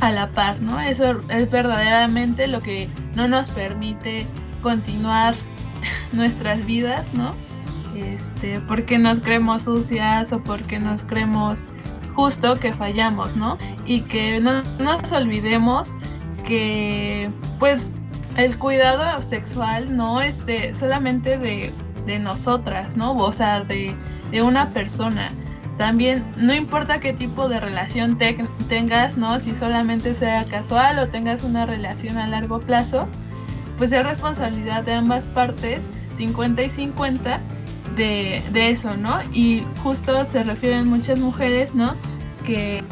a 0.00 0.10
la 0.10 0.30
par, 0.30 0.62
¿no? 0.62 0.80
Eso 0.80 1.20
es 1.28 1.50
verdaderamente 1.50 2.46
lo 2.46 2.62
que 2.62 2.88
no 3.14 3.28
nos 3.28 3.50
permite 3.50 4.26
continuar 4.62 5.34
nuestras 6.12 6.64
vidas, 6.64 7.12
¿no? 7.12 7.34
Este, 7.94 8.58
porque 8.60 8.98
nos 8.98 9.20
creemos 9.20 9.64
sucias 9.64 10.32
o 10.32 10.42
porque 10.42 10.78
nos 10.78 11.02
creemos 11.02 11.66
justo 12.14 12.54
que 12.54 12.72
fallamos, 12.72 13.36
¿no? 13.36 13.58
Y 13.84 14.00
que 14.00 14.40
no, 14.40 14.62
nos 14.78 15.12
olvidemos 15.12 15.92
que, 16.46 17.30
pues, 17.58 17.92
el 18.38 18.56
cuidado 18.58 19.22
sexual 19.22 19.94
no 19.94 20.22
este 20.22 20.74
solamente 20.74 21.36
de, 21.36 21.74
de 22.06 22.18
nosotras, 22.18 22.96
¿no? 22.96 23.14
O 23.18 23.32
sea, 23.32 23.60
de 23.60 23.94
de 24.30 24.42
una 24.42 24.70
persona. 24.70 25.30
También 25.78 26.24
no 26.36 26.54
importa 26.54 27.00
qué 27.00 27.12
tipo 27.12 27.48
de 27.48 27.60
relación 27.60 28.16
tengas, 28.68 29.16
¿no? 29.18 29.38
Si 29.40 29.54
solamente 29.54 30.14
sea 30.14 30.44
casual 30.44 30.98
o 30.98 31.08
tengas 31.08 31.44
una 31.44 31.66
relación 31.66 32.16
a 32.16 32.26
largo 32.26 32.60
plazo, 32.60 33.06
pues 33.76 33.92
es 33.92 34.02
responsabilidad 34.02 34.84
de 34.84 34.94
ambas 34.94 35.24
partes, 35.24 35.90
50 36.14 36.62
y 36.62 36.70
50, 36.70 37.40
de, 37.94 38.42
de 38.52 38.70
eso, 38.70 38.96
¿no? 38.96 39.18
Y 39.32 39.64
justo 39.82 40.24
se 40.24 40.42
refieren 40.44 40.88
muchas 40.88 41.18
mujeres, 41.18 41.74
¿no? 41.74 41.94
Que 42.44 42.82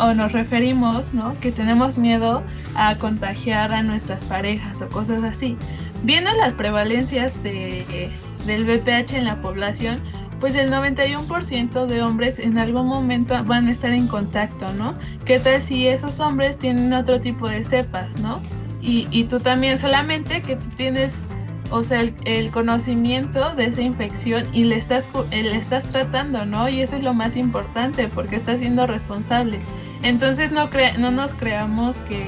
o 0.00 0.12
nos 0.12 0.32
referimos, 0.32 1.14
¿no? 1.14 1.34
Que 1.40 1.52
tenemos 1.52 1.98
miedo 1.98 2.42
a 2.74 2.96
contagiar 2.98 3.72
a 3.72 3.82
nuestras 3.82 4.24
parejas 4.24 4.82
o 4.82 4.88
cosas 4.88 5.22
así. 5.22 5.56
Viendo 6.02 6.30
las 6.40 6.52
prevalencias 6.54 7.40
de, 7.42 8.10
del 8.46 8.64
VPH 8.64 9.14
en 9.14 9.24
la 9.24 9.40
población, 9.40 10.00
pues 10.40 10.54
el 10.56 10.70
91% 10.70 11.86
de 11.86 12.02
hombres 12.02 12.38
en 12.38 12.58
algún 12.58 12.86
momento 12.86 13.34
van 13.44 13.66
a 13.66 13.72
estar 13.72 13.92
en 13.92 14.06
contacto, 14.06 14.72
¿no? 14.74 14.94
¿Qué 15.24 15.38
tal 15.38 15.60
si 15.60 15.86
esos 15.86 16.20
hombres 16.20 16.58
tienen 16.58 16.92
otro 16.92 17.20
tipo 17.20 17.48
de 17.48 17.64
cepas, 17.64 18.18
¿no? 18.20 18.42
Y, 18.86 19.24
tú 19.24 19.40
también, 19.40 19.78
solamente 19.78 20.42
que 20.42 20.56
tú 20.56 20.68
tienes, 20.76 21.24
o 21.70 21.82
sea, 21.82 22.02
el, 22.26 22.50
conocimiento 22.50 23.54
de 23.54 23.64
esa 23.64 23.80
infección 23.80 24.44
y 24.52 24.64
le 24.64 24.76
estás, 24.76 25.08
le 25.30 25.56
estás 25.56 25.84
tratando, 25.84 26.44
¿no? 26.44 26.68
Y 26.68 26.82
eso 26.82 26.96
es 26.96 27.02
lo 27.02 27.14
más 27.14 27.34
importante 27.34 28.08
porque 28.08 28.36
estás 28.36 28.58
siendo 28.58 28.86
responsable. 28.86 29.58
Entonces 30.02 30.52
no, 30.52 30.68
no 30.98 31.10
nos 31.10 31.32
creamos 31.32 32.02
que 32.02 32.26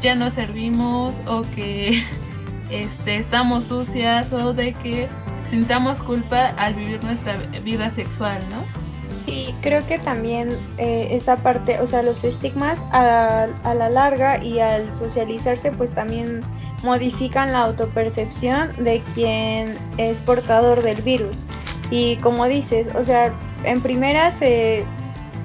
ya 0.00 0.14
no 0.14 0.30
servimos 0.30 1.20
o 1.26 1.42
que 1.56 2.00
este, 2.70 3.16
estamos 3.16 3.64
sucias 3.64 4.32
o 4.32 4.52
de 4.52 4.74
que 4.74 5.08
sintamos 5.46 6.02
culpa 6.02 6.46
al 6.56 6.74
vivir 6.74 7.02
nuestra 7.04 7.36
vida 7.64 7.90
sexual, 7.90 8.40
¿no? 8.50 8.86
Sí, 9.26 9.54
creo 9.60 9.84
que 9.86 9.98
también 9.98 10.56
eh, 10.78 11.08
esa 11.10 11.36
parte, 11.36 11.80
o 11.80 11.86
sea, 11.86 12.02
los 12.02 12.22
estigmas 12.22 12.84
a, 12.92 13.48
a, 13.64 13.74
la 13.74 13.88
larga 13.88 14.42
y 14.42 14.60
al 14.60 14.94
socializarse, 14.96 15.72
pues 15.72 15.92
también 15.92 16.42
modifican 16.84 17.52
la 17.52 17.62
autopercepción 17.62 18.72
de 18.84 19.02
quien 19.14 19.74
es 19.98 20.22
portador 20.22 20.82
del 20.82 21.02
virus. 21.02 21.48
Y 21.90 22.16
como 22.18 22.46
dices, 22.46 22.88
o 22.94 23.02
sea, 23.02 23.32
en 23.64 23.80
primera 23.80 24.30
se, 24.30 24.84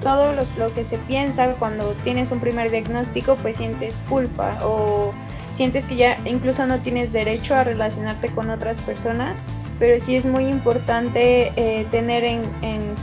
todo 0.00 0.32
lo, 0.32 0.46
lo, 0.56 0.72
que 0.74 0.84
se 0.84 0.98
piensa 0.98 1.54
cuando 1.54 1.92
tienes 2.04 2.30
un 2.30 2.38
primer 2.38 2.70
diagnóstico, 2.70 3.36
pues 3.36 3.56
sientes 3.56 4.02
culpa 4.08 4.58
o 4.64 5.12
sientes 5.54 5.84
que 5.84 5.96
ya 5.96 6.18
incluso 6.24 6.66
no 6.66 6.80
tienes 6.80 7.12
derecho 7.12 7.54
a 7.54 7.64
relacionarte 7.64 8.28
con 8.28 8.50
otras 8.50 8.80
personas, 8.80 9.42
pero 9.82 9.98
sí 9.98 10.14
es 10.14 10.24
muy 10.24 10.46
importante 10.46 11.52
eh, 11.56 11.84
tener 11.90 12.22
en, 12.22 12.44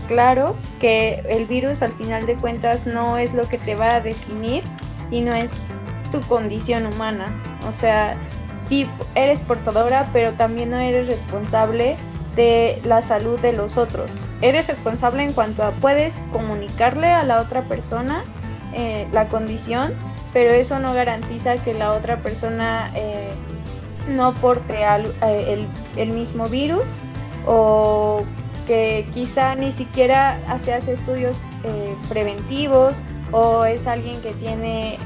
claro 0.07 0.55
que 0.79 1.21
el 1.27 1.45
virus 1.45 1.81
al 1.81 1.91
final 1.91 2.25
de 2.25 2.37
cuentas 2.37 2.87
no 2.87 3.17
es 3.17 3.33
lo 3.33 3.45
que 3.49 3.57
te 3.57 3.75
va 3.75 3.95
a 3.95 3.99
definir 3.99 4.63
y 5.11 5.19
no 5.19 5.33
es 5.33 5.61
tu 6.09 6.21
condición 6.21 6.85
humana. 6.85 7.37
O 7.67 7.73
sea, 7.73 8.15
sí 8.61 8.89
eres 9.15 9.41
portadora, 9.41 10.09
pero 10.13 10.31
también 10.35 10.69
no 10.69 10.77
eres 10.77 11.07
responsable 11.07 11.97
de 12.37 12.81
la 12.85 13.01
salud 13.01 13.37
de 13.41 13.51
los 13.51 13.77
otros. 13.77 14.13
Eres 14.41 14.69
responsable 14.69 15.23
en 15.23 15.33
cuanto 15.33 15.65
a 15.65 15.71
puedes 15.71 16.15
comunicarle 16.31 17.07
a 17.07 17.25
la 17.25 17.41
otra 17.41 17.63
persona 17.63 18.23
eh, 18.73 19.05
la 19.11 19.27
condición, 19.27 19.93
pero 20.31 20.51
eso 20.51 20.79
no 20.79 20.93
garantiza 20.93 21.57
que 21.57 21.73
la 21.73 21.91
otra 21.91 22.19
persona 22.19 22.89
eh, 22.95 23.33
no 24.09 24.33
porte 24.35 24.83
al, 24.83 25.13
eh, 25.21 25.65
el, 25.95 26.09
mismo 26.11 26.47
virus 26.47 26.89
o 27.45 28.23
que 28.67 29.07
quizá 29.13 29.55
ni 29.55 29.71
siquiera 29.71 30.39
se 30.59 30.73
hace 30.73 30.93
estudios 30.93 31.41
eh, 31.63 31.95
preventivos 32.07 33.01
o 33.31 33.65
es 33.65 33.87
alguien 33.87 34.21
que 34.21 34.33
tiene 34.33 34.99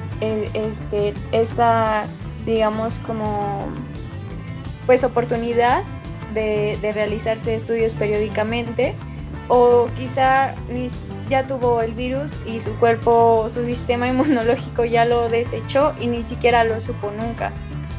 este, 0.53 1.13
esta, 1.31 2.05
digamos, 2.45 2.99
como 2.99 3.67
pues 4.85 5.03
oportunidad 5.03 5.83
de, 6.33 6.77
realizarse 6.93 7.55
estudios 7.55 7.93
periódicamente 7.93 8.95
o 9.47 9.87
quizá 9.97 10.55
ya 11.29 11.45
tuvo 11.45 11.81
el 11.81 11.93
virus 11.93 12.35
y 12.45 12.59
su 12.59 12.73
cuerpo, 12.75 13.47
su 13.49 13.63
sistema 13.63 14.07
inmunológico 14.07 14.85
ya 14.85 15.05
lo 15.05 15.29
desechó 15.29 15.93
y 15.99 16.07
ni 16.07 16.23
siquiera 16.23 16.63
lo 16.63 16.79
supo 16.79 17.11
nunca. 17.11 17.51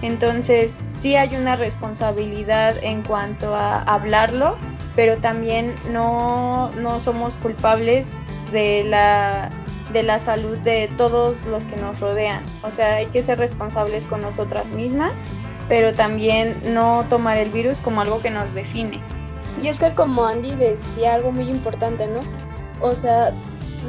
Entonces 0.04 0.70
sí 0.70 1.16
hay 1.16 1.34
una 1.34 1.56
responsabilidad 1.56 2.76
en 2.82 3.02
cuanto 3.02 3.54
a 3.54 3.80
hablarlo, 3.84 4.58
pero 4.94 5.16
también 5.16 5.75
no, 5.90 6.70
no 6.73 7.00
somos 7.00 7.38
culpables 7.38 8.12
de 8.52 8.84
la, 8.84 9.49
de 9.94 10.02
la 10.02 10.18
salud 10.18 10.58
de 10.58 10.90
todos 10.99 11.46
los 11.46 11.64
que 11.64 11.76
nos 11.76 12.00
rodean. 12.00 12.44
O 12.62 12.70
sea, 12.70 12.96
hay 12.96 13.06
que 13.06 13.23
ser 13.23 13.38
responsables 13.38 14.06
con 14.06 14.20
nosotras 14.20 14.68
mismas, 14.73 15.14
pero 15.70 15.94
también 15.94 16.54
no 16.75 17.06
tomar 17.08 17.38
el 17.38 17.49
virus 17.49 17.80
como 17.80 18.02
algo 18.02 18.18
que 18.18 18.28
nos 18.28 18.52
define. 18.52 19.00
Y 19.62 19.68
es 19.68 19.80
que 19.80 19.94
como 19.94 20.26
Andy 20.26 20.54
decía 20.54 21.14
algo 21.14 21.32
muy 21.32 21.49
importante, 21.49 22.06
¿no? 22.08 22.20
O 22.87 22.94
sea, 22.94 23.32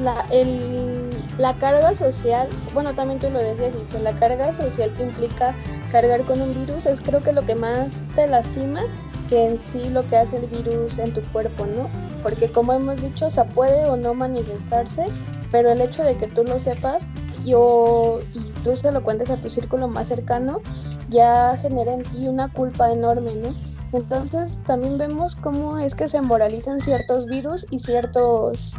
la, 0.02 0.26
el, 0.32 0.95
la 1.38 1.54
carga 1.56 1.94
social, 1.96 2.48
bueno, 2.74 2.94
también 2.94 3.20
tú 3.20 3.30
lo 3.30 3.40
decías, 3.40 3.94
la 4.02 4.16
carga 4.16 4.54
social 4.54 4.92
que 4.94 5.04
implica 5.04 5.54
cargar 5.92 6.22
con 6.22 6.42
un 6.42 6.54
virus 6.54 6.86
es 6.86 7.02
creo 7.02 7.22
que 7.22 7.34
lo 7.34 7.46
que 7.46 7.56
más 7.56 8.04
te 8.16 8.28
lastima 8.28 8.82
que 9.28 9.46
en 9.46 9.60
sí 9.60 9.90
lo 9.90 10.06
que 10.06 10.18
hace 10.18 10.38
el 10.38 10.48
virus 10.48 11.00
en 11.00 11.14
tu 11.14 11.22
cuerpo, 11.32 11.66
¿no? 11.66 11.90
Porque 12.22 12.52
como 12.52 12.74
hemos 12.74 13.02
dicho, 13.02 13.26
o 13.26 13.30
sea, 13.30 13.46
puede 13.46 13.86
o 13.86 13.98
no 13.98 14.14
manifestarse, 14.14 15.08
pero 15.52 15.72
el 15.72 15.82
hecho 15.82 16.04
de 16.04 16.16
que 16.16 16.28
tú 16.28 16.44
lo 16.44 16.60
sepas 16.60 17.08
y, 17.44 17.52
y 17.52 18.52
tú 18.64 18.76
se 18.76 18.92
lo 18.92 19.04
cuentes 19.04 19.30
a 19.30 19.38
tu 19.38 19.50
círculo 19.50 19.88
más 19.88 20.10
cercano, 20.10 20.62
ya 21.10 21.56
genera 21.58 21.94
en 21.94 22.04
ti 22.04 22.28
una 22.28 22.52
culpa 22.52 22.92
enorme, 22.92 23.36
¿no? 23.36 23.56
Entonces 23.94 24.60
también 24.66 24.98
vemos 24.98 25.36
cómo 25.36 25.78
es 25.78 25.96
que 25.96 26.08
se 26.08 26.22
moralizan 26.22 26.80
ciertos 26.80 27.26
virus 27.26 27.66
y 27.70 27.80
ciertos, 27.80 28.76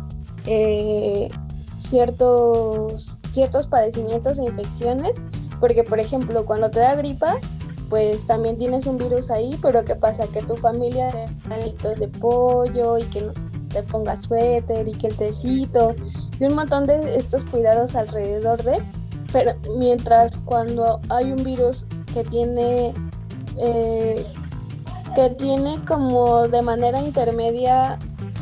eh, 0.47 1.31
ciertos, 1.79 3.19
ciertos 3.27 3.67
padecimientos 3.67 4.39
e 4.39 4.45
infecciones, 4.45 5.23
porque 5.61 5.85
por 5.85 5.99
ejemplo 5.99 6.45
cuando 6.45 6.71
te 6.71 6.81
da 6.81 6.95
gripa, 6.95 7.39
pues 7.89 8.27
también 8.27 8.57
tienes 8.57 8.87
un 8.87 8.99
virus 8.99 9.31
ahí, 9.31 9.59
pero 9.63 9.85
¿qué 9.85 9.95
pasa? 9.95 10.27
Que 10.27 10.43
tu 10.43 10.57
familia 10.57 11.13
te 11.81 11.95
de 11.95 12.09
pollo 12.09 12.99
y 12.99 13.05
que 13.05 13.31
te 13.69 13.83
pongas 13.83 14.23
suéter 14.23 14.89
y 14.89 14.93
que 14.93 15.09
el 15.09 15.17
tecito 15.17 15.95
y 16.41 16.45
un 16.45 16.55
montón 16.55 16.87
de 16.87 17.17
estos 17.17 17.45
cuidados 17.45 17.95
alrededor 17.95 18.63
de, 18.63 18.83
pero 19.33 19.53
mientras 19.77 20.37
cuando 20.39 21.01
hay 21.11 21.33
un 21.33 21.43
virus 21.45 21.87
que 22.13 22.25
tiene 22.25 22.95
eh, 23.59 24.27
que 25.15 25.31
tiene 25.31 25.83
como 25.87 26.47
de 26.49 26.61
manera 26.63 27.01
intermedia 27.01 27.99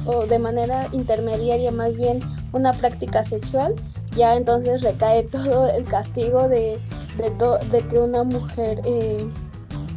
o 0.07 0.27
de 0.27 0.39
manera 0.39 0.89
intermediaria 0.93 1.71
más 1.71 1.97
bien 1.97 2.21
una 2.55 2.73
práctica 2.73 3.23
sexual, 3.23 3.75
ya 4.17 4.37
entonces 4.37 4.83
recae 4.83 5.25
todo 5.25 5.69
el 5.69 5.85
castigo 5.85 6.49
de, 6.49 6.79
de, 7.19 7.31
de 7.71 7.87
que 7.89 7.99
una 7.99 8.23
mujer 8.23 8.81
eh, 8.85 9.29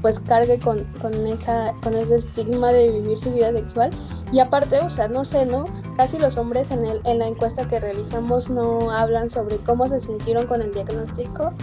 pues 0.02 0.20
cargue 0.20 0.60
con, 0.60 0.84
con, 1.02 1.14
esa, 1.28 1.74
con 1.84 1.96
ese 1.96 2.18
estigma 2.18 2.72
de 2.72 2.92
vivir 2.92 3.18
su 3.18 3.32
vida 3.32 3.52
sexual. 3.52 3.92
Y 4.32 4.40
aparte, 4.40 4.80
o 4.80 4.90
sea, 4.90 5.08
no 5.08 5.24
sé, 5.24 5.46
¿no? 5.46 5.66
Casi 5.96 6.18
los 6.18 6.38
hombres 6.38 6.72
en, 6.72 6.86
el, 6.86 7.02
en 7.06 7.20
la 7.20 7.28
encuesta 7.28 7.68
que 7.68 7.80
realizamos 7.80 8.50
no 8.50 8.92
hablan 8.92 9.30
sobre 9.30 9.58
cómo 9.58 9.88
se 9.88 10.00
sintieron 10.00 10.48
con 10.48 10.62
el 10.62 10.72
diagnóstico, 10.74 11.54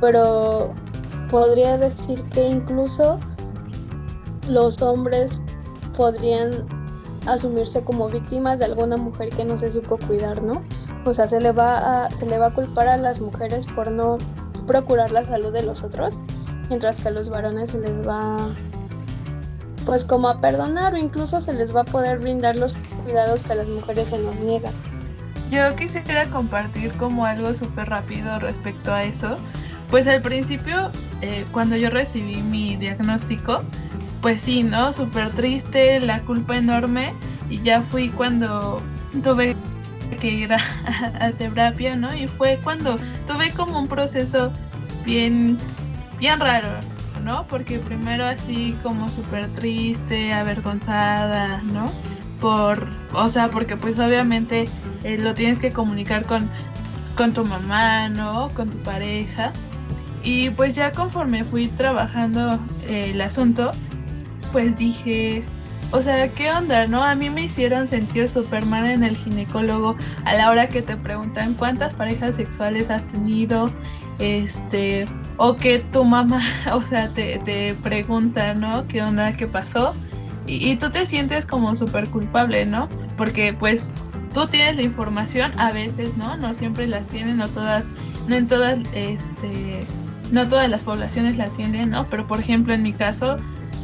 pero 0.00 0.72
podría 1.30 1.78
decir 1.78 2.22
que 2.30 2.48
incluso 2.48 3.18
los 4.48 4.80
hombres 4.82 5.42
podrían 5.96 6.66
asumirse 7.26 7.84
como 7.84 8.08
víctimas 8.08 8.58
de 8.58 8.66
alguna 8.66 8.96
mujer 8.96 9.30
que 9.30 9.44
no 9.44 9.56
se 9.56 9.70
supo 9.72 9.98
cuidar, 9.98 10.42
¿no? 10.42 10.62
O 11.04 11.14
sea, 11.14 11.28
se 11.28 11.40
le 11.40 11.52
va 11.52 12.04
a, 12.04 12.10
se 12.10 12.26
le 12.26 12.38
va 12.38 12.46
a 12.46 12.54
culpar 12.54 12.88
a 12.88 12.96
las 12.96 13.20
mujeres 13.20 13.66
por 13.66 13.90
no 13.90 14.18
procurar 14.66 15.10
la 15.10 15.22
salud 15.22 15.52
de 15.52 15.62
los 15.62 15.82
otros, 15.82 16.18
mientras 16.68 17.00
que 17.00 17.08
a 17.08 17.10
los 17.10 17.30
varones 17.30 17.70
se 17.70 17.80
les 17.80 18.06
va 18.06 18.54
pues 19.84 20.04
como 20.04 20.28
a 20.28 20.40
perdonar 20.40 20.94
o 20.94 20.96
incluso 20.96 21.40
se 21.40 21.52
les 21.52 21.74
va 21.74 21.80
a 21.80 21.84
poder 21.84 22.18
brindar 22.18 22.56
los 22.56 22.74
cuidados 23.02 23.42
que 23.42 23.52
a 23.52 23.56
las 23.56 23.68
mujeres 23.68 24.08
se 24.08 24.18
nos 24.18 24.40
niegan. 24.40 24.72
Yo 25.50 25.74
quisiera 25.76 26.26
compartir 26.28 26.92
como 26.94 27.26
algo 27.26 27.52
súper 27.52 27.88
rápido 27.88 28.38
respecto 28.38 28.94
a 28.94 29.02
eso. 29.02 29.36
Pues 29.90 30.06
al 30.06 30.22
principio, 30.22 30.90
eh, 31.20 31.44
cuando 31.52 31.76
yo 31.76 31.90
recibí 31.90 32.42
mi 32.42 32.76
diagnóstico, 32.76 33.60
pues 34.22 34.40
sí, 34.40 34.62
¿no? 34.62 34.92
Súper 34.92 35.30
triste, 35.30 36.00
la 36.00 36.20
culpa 36.20 36.56
enorme. 36.56 37.12
Y 37.50 37.60
ya 37.60 37.82
fui 37.82 38.08
cuando 38.08 38.80
tuve 39.22 39.56
que 40.20 40.28
ir 40.28 40.52
a, 40.54 40.58
a, 41.20 41.32
terapia, 41.32 41.96
¿no? 41.96 42.14
Y 42.14 42.28
fue 42.28 42.58
cuando 42.62 42.96
tuve 43.26 43.50
como 43.50 43.78
un 43.78 43.88
proceso 43.88 44.52
bien, 45.04 45.58
bien 46.18 46.40
raro, 46.40 46.68
¿no? 47.24 47.46
Porque 47.48 47.78
primero 47.80 48.24
así 48.24 48.76
como 48.82 49.10
súper 49.10 49.48
triste, 49.48 50.32
avergonzada, 50.32 51.60
¿no? 51.64 51.92
Por, 52.40 52.88
o 53.12 53.28
sea, 53.28 53.48
porque 53.50 53.76
pues 53.76 53.98
obviamente 53.98 54.68
eh, 55.04 55.18
lo 55.18 55.34
tienes 55.34 55.58
que 55.58 55.72
comunicar 55.72 56.24
con, 56.26 56.48
con 57.16 57.32
tu 57.32 57.44
mamá, 57.44 58.08
¿no? 58.08 58.50
Con 58.50 58.70
tu 58.70 58.78
pareja. 58.78 59.52
Y 60.22 60.50
pues 60.50 60.76
ya 60.76 60.92
conforme 60.92 61.42
fui 61.44 61.66
trabajando 61.68 62.60
eh, 62.86 63.10
el 63.10 63.20
asunto, 63.20 63.72
pues 64.52 64.76
dije, 64.76 65.42
o 65.92 66.00
sea, 66.00 66.28
¿qué 66.28 66.50
onda, 66.50 66.86
no? 66.86 67.02
A 67.02 67.14
mí 67.14 67.28
me 67.28 67.44
hicieron 67.44 67.86
sentir 67.86 68.28
súper 68.28 68.64
mal 68.64 68.86
en 68.86 69.02
el 69.02 69.16
ginecólogo 69.16 69.96
a 70.24 70.34
la 70.34 70.50
hora 70.50 70.68
que 70.68 70.80
te 70.80 70.96
preguntan 70.96 71.54
cuántas 71.54 71.92
parejas 71.92 72.36
sexuales 72.36 72.88
has 72.88 73.06
tenido, 73.08 73.70
este, 74.18 75.06
o 75.36 75.54
que 75.54 75.80
tu 75.92 76.04
mamá, 76.04 76.40
o 76.72 76.82
sea, 76.82 77.08
te, 77.10 77.38
te 77.40 77.74
pregunta, 77.82 78.54
¿no? 78.54 78.86
¿Qué 78.88 79.02
onda, 79.02 79.32
qué 79.32 79.46
pasó? 79.46 79.94
Y, 80.46 80.74
tú 80.76 80.90
te 80.90 81.06
sientes 81.06 81.46
como 81.46 81.76
súper 81.76 82.08
culpable, 82.10 82.66
¿no? 82.66 82.88
Porque 83.16 83.52
pues 83.52 83.92
tú 84.34 84.46
tienes 84.46 84.76
la 84.76 84.82
información, 84.82 85.52
a 85.56 85.70
veces, 85.70 86.16
¿no? 86.16 86.36
No 86.36 86.52
siempre 86.52 86.86
las 86.86 87.06
tienen, 87.06 87.36
no 87.36 87.48
todas, 87.48 87.90
no 88.26 88.44
todas, 88.46 88.80
este, 88.92 89.86
no 90.32 90.48
todas 90.48 90.68
las 90.68 90.82
poblaciones 90.82 91.36
la 91.36 91.46
tienen, 91.48 91.90
¿no? 91.90 92.06
Pero 92.08 92.26
por 92.26 92.40
ejemplo, 92.40 92.74
en 92.74 92.82
mi 92.82 92.92
caso, 92.92 93.36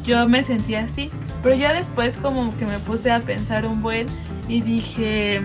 yo 0.04 0.28
me 0.28 0.42
sentía 0.42 0.84
así, 0.84 1.10
pero 1.42 1.54
ya 1.54 1.72
después 1.72 2.16
como 2.18 2.56
que 2.56 2.66
me 2.66 2.78
puse 2.80 3.10
a 3.10 3.20
pensar 3.20 3.66
un 3.66 3.82
buen 3.82 4.06
y 4.48 4.60
dije, 4.60 5.40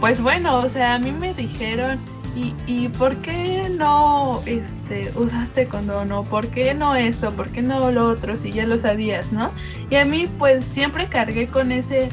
pues 0.00 0.20
bueno, 0.20 0.58
o 0.58 0.68
sea, 0.68 0.94
a 0.94 0.98
mí 0.98 1.12
me 1.12 1.34
dijeron 1.34 1.98
¿Y, 2.36 2.54
¿Y 2.66 2.88
por 2.90 3.16
qué 3.22 3.70
no 3.74 4.42
este, 4.44 5.10
usaste 5.16 5.66
condón? 5.66 6.12
¿O 6.12 6.22
por 6.22 6.48
qué 6.48 6.74
no 6.74 6.94
esto? 6.94 7.32
¿Por 7.32 7.50
qué 7.50 7.62
no 7.62 7.90
lo 7.90 8.10
otro? 8.10 8.36
Si 8.36 8.52
ya 8.52 8.66
lo 8.66 8.78
sabías, 8.78 9.32
¿no? 9.32 9.50
Y 9.88 9.96
a 9.96 10.04
mí 10.04 10.28
pues 10.38 10.62
siempre 10.62 11.08
cargué 11.08 11.48
con 11.48 11.72
ese 11.72 12.10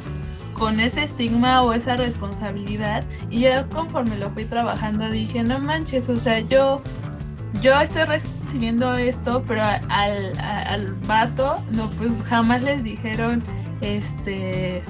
con 0.54 0.80
ese 0.80 1.04
estigma 1.04 1.62
o 1.64 1.74
esa 1.74 1.98
responsabilidad 1.98 3.04
y 3.30 3.42
ya 3.42 3.68
conforme 3.68 4.16
lo 4.18 4.30
fui 4.30 4.46
trabajando 4.46 5.10
dije, 5.10 5.44
no 5.44 5.60
manches, 5.60 6.08
o 6.10 6.18
sea, 6.18 6.40
yo, 6.40 6.82
yo 7.62 7.80
estoy 7.80 8.04
recibiendo 8.04 8.94
esto, 8.94 9.44
pero 9.48 9.64
al, 9.64 10.40
al, 10.40 10.94
vato, 11.06 11.58
no, 11.72 11.90
pues 11.92 12.22
jamás 12.24 12.62
les 12.64 12.84
dijeron, 12.84 13.44
este, 13.82 14.84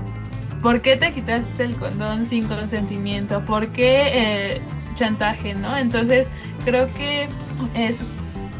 ¿por 0.62 0.82
qué 0.82 0.95
te 0.95 1.12
quitaste 1.12 1.63
el 1.63 1.76
condón 1.76 2.26
sin 2.26 2.47
consentimiento? 2.47 3.43
¿Por 3.45 3.69
qué 3.69 4.10
eh, 4.13 4.62
chantaje, 4.95 5.54
no? 5.54 5.78
Entonces, 5.78 6.28
creo 6.65 6.91
que 6.93 7.28
es 7.76 8.06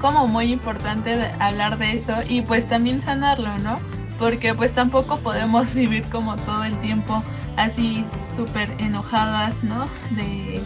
como 0.02 0.28
muy 0.28 0.52
importante 0.52 1.32
hablar 1.40 1.78
de 1.78 1.94
eso 1.94 2.16
y 2.28 2.42
pues 2.42 2.68
también 2.68 3.00
sanarlo, 3.02 3.58
¿no? 3.60 3.80
porque 4.20 4.54
pues 4.54 4.74
tampoco 4.74 5.18
podemos 5.18 5.74
vivir 5.76 6.04
como 6.06 6.38
todo 6.38 6.64
el 6.64 6.78
tiempo 6.80 7.24
así 7.58 8.06
súper 8.36 8.70
enojadas, 8.80 9.62
¿no? 9.64 9.86
De, 10.12 10.62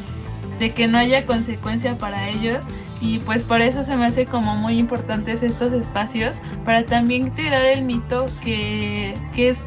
que 0.74 0.88
no 0.88 0.98
haya 0.98 1.26
consecuencia 1.26 1.98
para 1.98 2.30
ellos 2.30 2.66
y 3.00 3.20
pues 3.20 3.44
por 3.44 3.62
eso 3.62 3.84
se 3.84 3.96
me 3.96 4.06
hace 4.06 4.26
como 4.26 4.56
muy 4.56 4.80
importantes 4.80 5.44
estos 5.44 5.74
espacios 5.74 6.40
para 6.66 6.86
también 6.86 7.34
tirar 7.34 7.66
el 7.66 7.84
mito 7.84 8.26
que, 8.44 9.16
es 9.36 9.66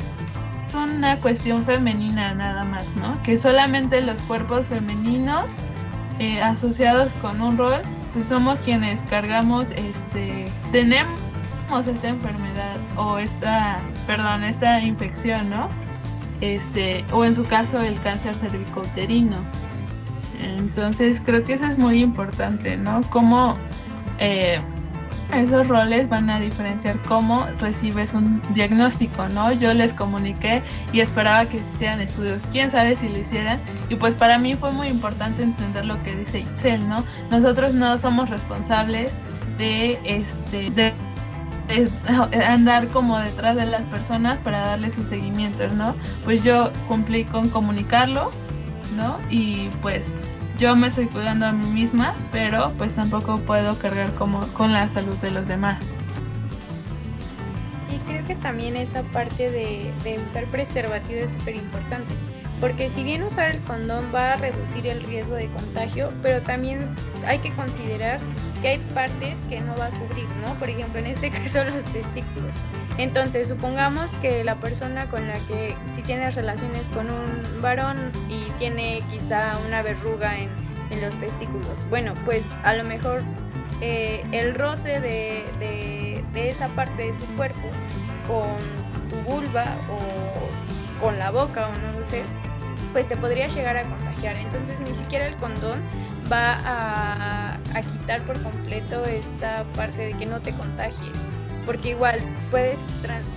una 0.74 1.16
cuestión 1.16 1.64
femenina 1.64 2.34
nada 2.34 2.64
más, 2.64 2.94
¿no? 2.96 3.20
Que 3.22 3.36
solamente 3.38 4.00
los 4.00 4.22
cuerpos 4.22 4.66
femeninos 4.66 5.56
eh, 6.18 6.40
asociados 6.40 7.12
con 7.14 7.40
un 7.40 7.56
rol, 7.56 7.82
pues 8.12 8.26
somos 8.26 8.58
quienes 8.60 9.02
cargamos, 9.04 9.70
este, 9.72 10.46
tenemos 10.70 11.18
esta 11.86 12.08
enfermedad 12.08 12.76
o 12.96 13.18
esta, 13.18 13.80
perdón, 14.06 14.44
esta 14.44 14.80
infección, 14.80 15.50
¿no? 15.50 15.68
Este, 16.40 17.04
o 17.12 17.24
en 17.24 17.34
su 17.34 17.44
caso 17.44 17.80
el 17.80 18.00
cáncer 18.00 18.34
cervicouterino. 18.34 19.38
Entonces 20.40 21.22
creo 21.24 21.44
que 21.44 21.54
eso 21.54 21.66
es 21.66 21.78
muy 21.78 21.98
importante, 22.00 22.76
¿no? 22.76 23.02
Cómo 23.10 23.56
eh, 24.18 24.60
esos 25.34 25.68
roles 25.68 26.08
van 26.08 26.28
a 26.30 26.40
diferenciar 26.40 27.00
cómo 27.02 27.46
recibes 27.60 28.14
un 28.14 28.42
diagnóstico, 28.54 29.28
¿no? 29.28 29.52
Yo 29.52 29.72
les 29.74 29.94
comuniqué 29.94 30.62
y 30.92 31.00
esperaba 31.00 31.46
que 31.46 31.62
sean 31.62 32.00
estudios, 32.00 32.46
quién 32.46 32.70
sabe 32.70 32.96
si 32.96 33.08
lo 33.08 33.18
hicieran, 33.18 33.60
y 33.88 33.94
pues 33.94 34.14
para 34.14 34.38
mí 34.38 34.54
fue 34.56 34.72
muy 34.72 34.88
importante 34.88 35.42
entender 35.42 35.84
lo 35.84 36.02
que 36.02 36.16
dice 36.16 36.40
Itzel, 36.40 36.88
¿no? 36.88 37.04
Nosotros 37.30 37.74
no 37.74 37.96
somos 37.98 38.28
responsables 38.30 39.12
de 39.58 39.98
este 40.04 40.70
de 40.70 40.92
andar 42.46 42.88
como 42.88 43.18
detrás 43.18 43.56
de 43.56 43.66
las 43.66 43.82
personas 43.82 44.38
para 44.38 44.58
darle 44.60 44.90
su 44.90 45.04
seguimiento, 45.04 45.68
¿no? 45.68 45.94
Pues 46.24 46.42
yo 46.42 46.72
cumplí 46.88 47.24
con 47.24 47.48
comunicarlo, 47.48 48.32
Y 49.30 49.68
pues 49.82 50.18
yo 50.58 50.76
me 50.76 50.88
estoy 50.88 51.06
cuidando 51.06 51.46
a 51.46 51.52
mí 51.52 51.66
misma, 51.70 52.14
pero 52.32 52.72
pues 52.76 52.94
tampoco 52.94 53.38
puedo 53.38 53.78
cargar 53.78 54.12
como 54.14 54.46
con 54.48 54.72
la 54.72 54.88
salud 54.88 55.16
de 55.16 55.30
los 55.30 55.48
demás. 55.48 55.94
Y 57.90 57.98
creo 58.10 58.24
que 58.26 58.34
también 58.36 58.76
esa 58.76 59.02
parte 59.04 59.50
de, 59.50 59.90
de 60.04 60.22
usar 60.22 60.44
preservativo 60.46 61.20
es 61.20 61.30
súper 61.30 61.56
importante, 61.56 62.14
porque 62.60 62.90
si 62.90 63.02
bien 63.04 63.22
usar 63.22 63.50
el 63.50 63.60
condón 63.62 64.04
va 64.14 64.34
a 64.34 64.36
reducir 64.36 64.86
el 64.86 65.02
riesgo 65.02 65.34
de 65.34 65.48
contagio, 65.48 66.12
pero 66.22 66.42
también 66.42 66.94
hay 67.26 67.38
que 67.38 67.50
considerar 67.52 68.20
que 68.60 68.68
hay 68.68 68.78
partes 68.94 69.38
que 69.48 69.60
no 69.60 69.74
va 69.76 69.86
a 69.86 69.90
cubrir, 69.90 70.28
¿no? 70.46 70.54
Por 70.54 70.68
ejemplo, 70.68 71.00
en 71.00 71.06
este 71.06 71.30
caso 71.30 71.64
los 71.64 71.84
testículos. 71.84 72.56
Entonces, 73.00 73.48
supongamos 73.48 74.12
que 74.16 74.44
la 74.44 74.56
persona 74.56 75.08
con 75.08 75.26
la 75.26 75.40
que 75.46 75.74
si 75.94 76.02
tienes 76.02 76.34
relaciones 76.34 76.86
con 76.90 77.10
un 77.10 77.62
varón 77.62 78.12
y 78.28 78.50
tiene 78.58 79.02
quizá 79.10 79.56
una 79.66 79.80
verruga 79.80 80.36
en, 80.38 80.50
los 81.00 81.18
testículos, 81.18 81.88
bueno, 81.88 82.12
pues 82.26 82.44
a 82.62 82.74
lo 82.74 82.84
mejor 82.84 83.22
eh, 83.80 84.22
el 84.32 84.54
roce 84.54 85.00
de, 85.00 86.22
esa 86.34 86.66
parte 86.74 87.06
de 87.06 87.12
su 87.14 87.24
cuerpo 87.36 87.70
con 88.26 89.08
tu 89.08 89.16
vulva 89.30 89.78
o 89.88 91.00
con 91.00 91.18
la 91.18 91.30
boca 91.30 91.68
o 91.68 91.78
no 91.78 91.98
lo 91.98 92.04
sé, 92.04 92.22
pues 92.92 93.08
te 93.08 93.16
podría 93.16 93.46
llegar 93.46 93.78
a 93.78 93.84
contagiar. 93.84 94.36
Entonces 94.36 94.78
ni 94.80 94.92
siquiera 94.94 95.26
el 95.26 95.36
condón 95.36 95.80
va 96.30 96.58
a, 96.64 97.82
quitar 97.92 98.20
por 98.22 98.42
completo 98.42 99.04
esta 99.04 99.64
parte 99.74 100.06
de 100.06 100.12
que 100.14 100.26
no 100.26 100.40
te 100.40 100.52
contagies, 100.52 101.16
porque 101.66 101.90
igual 101.90 102.20
puedes, 102.50 102.78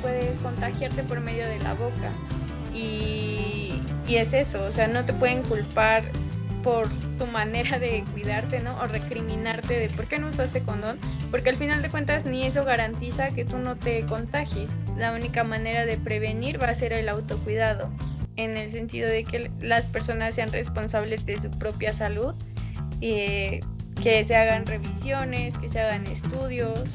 puedes 0.01 0.37
contagiarte 0.39 1.03
por 1.03 1.19
medio 1.19 1.47
de 1.47 1.59
la 1.59 1.73
boca 1.73 2.11
y, 2.73 3.81
y 4.07 4.15
es 4.15 4.33
eso, 4.33 4.63
o 4.63 4.71
sea, 4.71 4.87
no 4.87 5.05
te 5.05 5.13
pueden 5.13 5.43
culpar 5.43 6.03
por 6.63 6.87
tu 7.17 7.27
manera 7.27 7.77
de 7.77 8.03
cuidarte, 8.13 8.59
¿no? 8.59 8.79
O 8.79 8.87
recriminarte 8.87 9.73
de 9.73 9.89
por 9.89 10.07
qué 10.07 10.17
no 10.17 10.29
usaste 10.29 10.61
condón, 10.61 10.97
porque 11.29 11.49
al 11.49 11.57
final 11.57 11.81
de 11.81 11.89
cuentas 11.89 12.25
ni 12.25 12.45
eso 12.45 12.63
garantiza 12.63 13.29
que 13.31 13.45
tú 13.45 13.57
no 13.57 13.75
te 13.75 14.05
contagies. 14.05 14.69
La 14.97 15.11
única 15.11 15.43
manera 15.43 15.85
de 15.85 15.97
prevenir 15.97 16.61
va 16.61 16.67
a 16.67 16.75
ser 16.75 16.93
el 16.93 17.09
autocuidado, 17.09 17.91
en 18.35 18.57
el 18.57 18.71
sentido 18.71 19.09
de 19.09 19.25
que 19.25 19.51
las 19.59 19.87
personas 19.89 20.35
sean 20.35 20.51
responsables 20.51 21.25
de 21.25 21.39
su 21.39 21.51
propia 21.51 21.93
salud 21.93 22.33
eh, 23.01 23.59
que 24.01 24.23
se 24.23 24.35
hagan 24.35 24.65
revisiones, 24.65 25.57
que 25.57 25.69
se 25.69 25.79
hagan 25.79 26.07
estudios 26.07 26.89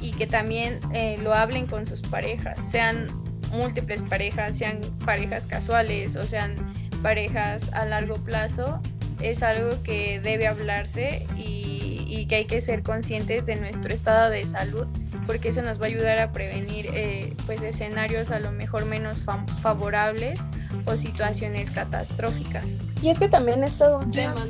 y 0.00 0.12
que 0.12 0.26
también 0.26 0.80
eh, 0.94 1.18
lo 1.22 1.34
hablen 1.34 1.66
con 1.66 1.86
sus 1.86 2.02
parejas, 2.02 2.58
sean 2.68 3.06
múltiples 3.52 4.02
parejas, 4.02 4.58
sean 4.58 4.80
parejas 5.04 5.46
casuales 5.46 6.16
o 6.16 6.24
sean 6.24 6.56
parejas 7.02 7.70
a 7.72 7.84
largo 7.84 8.16
plazo, 8.16 8.80
es 9.20 9.42
algo 9.42 9.82
que 9.82 10.20
debe 10.20 10.46
hablarse 10.46 11.26
y, 11.36 12.26
que 12.28 12.36
hay 12.36 12.44
que 12.44 12.60
ser 12.60 12.82
conscientes 12.82 13.46
de 13.46 13.56
nuestro 13.56 13.92
estado 13.92 14.30
de 14.30 14.46
salud 14.46 14.86
porque 15.26 15.48
eso 15.48 15.60
nos 15.60 15.78
va 15.78 15.84
a 15.84 15.88
ayudar 15.88 16.18
a 16.18 16.32
prevenir 16.32 16.88
eh, 16.94 17.34
pues 17.46 17.60
escenarios 17.60 18.30
a 18.30 18.38
lo 18.38 18.52
mejor 18.52 18.86
menos 18.86 19.22
favorables 19.60 20.38
o 20.86 20.96
situaciones 20.96 21.70
catastróficas. 21.70 22.64
Y 23.02 23.08
es 23.08 23.18
que 23.18 23.28
también 23.28 23.62
es 23.64 23.76
todo 23.76 23.98
un 23.98 24.10
tema, 24.10 24.46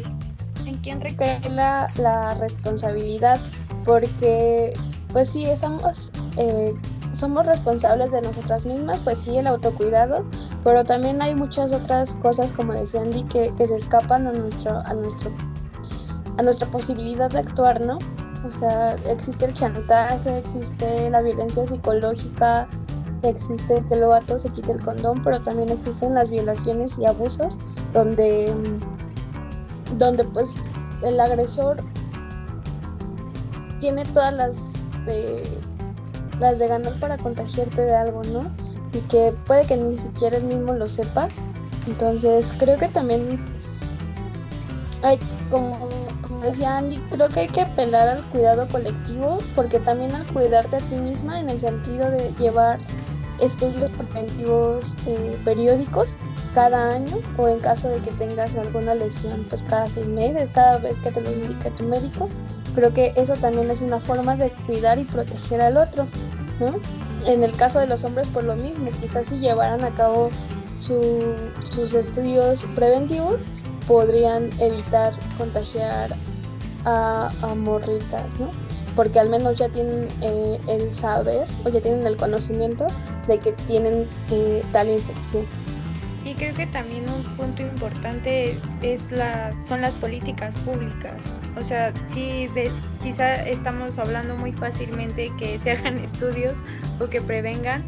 en 0.66 0.76
quién 0.78 1.00
recae 1.00 1.40
la, 1.48 1.90
la 1.96 2.34
responsabilidad, 2.34 3.40
porque 3.84 4.72
pues 5.12 5.28
sí, 5.28 5.46
somos, 5.56 6.10
eh, 6.36 6.74
somos 7.12 7.46
responsables 7.46 8.10
de 8.10 8.22
nosotras 8.22 8.66
mismas, 8.66 9.00
pues 9.00 9.18
sí, 9.18 9.36
el 9.36 9.46
autocuidado, 9.46 10.24
pero 10.64 10.84
también 10.84 11.20
hay 11.22 11.34
muchas 11.34 11.72
otras 11.72 12.14
cosas, 12.16 12.52
como 12.52 12.72
decía 12.72 13.02
Andy, 13.02 13.22
que, 13.24 13.52
se 13.58 13.76
escapan 13.76 14.26
a, 14.26 14.32
nuestro, 14.32 14.78
a, 14.84 14.94
nuestro, 14.94 15.30
a 16.38 16.42
nuestra 16.42 16.70
posibilidad 16.70 17.30
de 17.30 17.40
actuar, 17.40 17.80
¿no? 17.80 17.98
O 18.44 18.50
sea, 18.50 18.94
existe 19.06 19.44
el 19.44 19.52
chantaje, 19.52 20.38
existe 20.38 21.10
la 21.10 21.22
violencia 21.22 21.66
psicológica, 21.66 22.68
existe 23.22 23.84
que 23.86 23.94
el 23.94 24.06
vato 24.06 24.38
se 24.38 24.48
quite 24.48 24.72
el 24.72 24.80
condón, 24.80 25.22
pero 25.22 25.40
también 25.40 25.68
existen 25.68 26.14
las 26.14 26.30
violaciones 26.30 26.98
y 26.98 27.06
abusos 27.06 27.58
donde 27.92 28.52
donde 29.98 30.24
pues 30.24 30.72
el 31.02 31.20
agresor 31.20 31.84
tiene 33.78 34.04
todas 34.06 34.32
las 34.32 34.81
de, 35.06 35.44
las 36.38 36.58
de 36.58 36.68
ganar 36.68 36.98
para 37.00 37.18
contagiarte 37.18 37.82
de 37.82 37.94
algo, 37.94 38.22
¿no? 38.24 38.52
Y 38.92 39.00
que 39.02 39.34
puede 39.46 39.66
que 39.66 39.76
ni 39.76 39.98
siquiera 39.98 40.36
él 40.36 40.44
mismo 40.44 40.72
lo 40.72 40.88
sepa. 40.88 41.28
Entonces 41.86 42.54
creo 42.58 42.78
que 42.78 42.88
también 42.88 43.44
hay, 45.02 45.18
como, 45.50 45.88
decía 46.42 46.78
Andy, 46.78 46.98
creo 47.10 47.28
que 47.28 47.40
hay 47.40 47.48
que 47.48 47.62
apelar 47.62 48.08
al 48.08 48.24
cuidado 48.26 48.68
colectivo, 48.68 49.38
porque 49.54 49.78
también 49.80 50.14
al 50.14 50.26
cuidarte 50.26 50.76
a 50.76 50.80
ti 50.80 50.96
misma 50.96 51.40
en 51.40 51.50
el 51.50 51.58
sentido 51.58 52.10
de 52.10 52.32
llevar 52.34 52.78
estudios 53.40 53.90
preventivos 53.90 54.96
eh, 55.06 55.36
periódicos 55.44 56.16
cada 56.54 56.94
año 56.94 57.18
o 57.38 57.48
en 57.48 57.60
caso 57.60 57.88
de 57.88 57.98
que 58.00 58.10
tengas 58.12 58.56
alguna 58.56 58.94
lesión, 58.94 59.44
pues 59.48 59.62
cada 59.62 59.88
seis 59.88 60.06
meses, 60.06 60.50
cada 60.50 60.78
vez 60.78 60.98
que 60.98 61.10
te 61.10 61.20
lo 61.20 61.32
indique 61.32 61.70
tu 61.70 61.84
médico. 61.84 62.28
Creo 62.74 62.92
que 62.94 63.12
eso 63.16 63.34
también 63.34 63.70
es 63.70 63.82
una 63.82 64.00
forma 64.00 64.36
de 64.36 64.50
cuidar 64.66 64.98
y 64.98 65.04
proteger 65.04 65.60
al 65.60 65.76
otro, 65.76 66.06
¿no? 66.58 66.74
En 67.26 67.42
el 67.42 67.54
caso 67.54 67.78
de 67.78 67.86
los 67.86 68.04
hombres, 68.04 68.26
por 68.28 68.44
lo 68.44 68.56
mismo, 68.56 68.90
quizás 69.00 69.28
si 69.28 69.38
llevaran 69.38 69.84
a 69.84 69.94
cabo 69.94 70.30
sus 70.74 71.94
estudios 71.94 72.66
preventivos, 72.74 73.48
podrían 73.86 74.50
evitar 74.60 75.12
contagiar 75.36 76.16
a, 76.84 77.30
a 77.42 77.54
morritas, 77.54 78.38
¿no? 78.40 78.50
Porque 78.96 79.20
al 79.20 79.28
menos 79.28 79.56
ya 79.56 79.68
tienen 79.68 80.08
eh, 80.20 80.58
el 80.66 80.94
saber 80.94 81.46
o 81.64 81.68
ya 81.68 81.80
tienen 81.80 82.06
el 82.06 82.16
conocimiento 82.16 82.86
de 83.28 83.38
que 83.38 83.52
tienen 83.52 84.06
eh, 84.30 84.62
tal 84.72 84.90
infección 84.90 85.46
creo 86.42 86.54
que 86.54 86.66
también 86.66 87.08
un 87.08 87.22
punto 87.36 87.62
importante 87.62 88.50
es, 88.50 88.76
es 88.82 89.12
la, 89.12 89.52
son 89.62 89.80
las 89.80 89.94
políticas 89.94 90.56
públicas. 90.56 91.22
O 91.56 91.62
sea, 91.62 91.92
sí, 92.04 92.48
de, 92.48 92.68
quizá 93.00 93.34
estamos 93.34 93.96
hablando 94.00 94.34
muy 94.34 94.50
fácilmente 94.50 95.30
que 95.38 95.56
se 95.60 95.70
hagan 95.70 95.98
estudios 96.04 96.64
o 96.98 97.06
que 97.06 97.20
prevengan, 97.20 97.84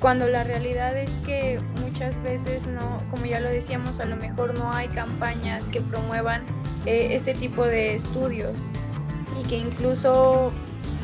cuando 0.00 0.26
la 0.26 0.42
realidad 0.42 0.96
es 0.98 1.12
que 1.20 1.60
muchas 1.80 2.20
veces 2.24 2.66
no, 2.66 3.00
como 3.08 3.24
ya 3.24 3.38
lo 3.38 3.48
decíamos, 3.50 4.00
a 4.00 4.04
lo 4.04 4.16
mejor 4.16 4.58
no 4.58 4.72
hay 4.72 4.88
campañas 4.88 5.68
que 5.68 5.80
promuevan 5.80 6.42
eh, 6.86 7.10
este 7.12 7.34
tipo 7.34 7.64
de 7.64 7.94
estudios 7.94 8.66
y 9.40 9.46
que 9.48 9.58
incluso, 9.58 10.52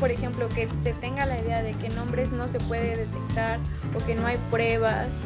por 0.01 0.11
ejemplo, 0.11 0.49
que 0.49 0.67
se 0.81 0.91
tenga 0.91 1.25
la 1.25 1.39
idea 1.39 1.63
de 1.63 1.71
que 1.75 1.87
en 1.87 1.97
hombres 1.97 2.29
no 2.33 2.49
se 2.49 2.59
puede 2.59 2.97
detectar 2.97 3.57
o 3.95 4.05
que 4.05 4.15
no 4.15 4.27
hay 4.27 4.37
pruebas 4.51 5.21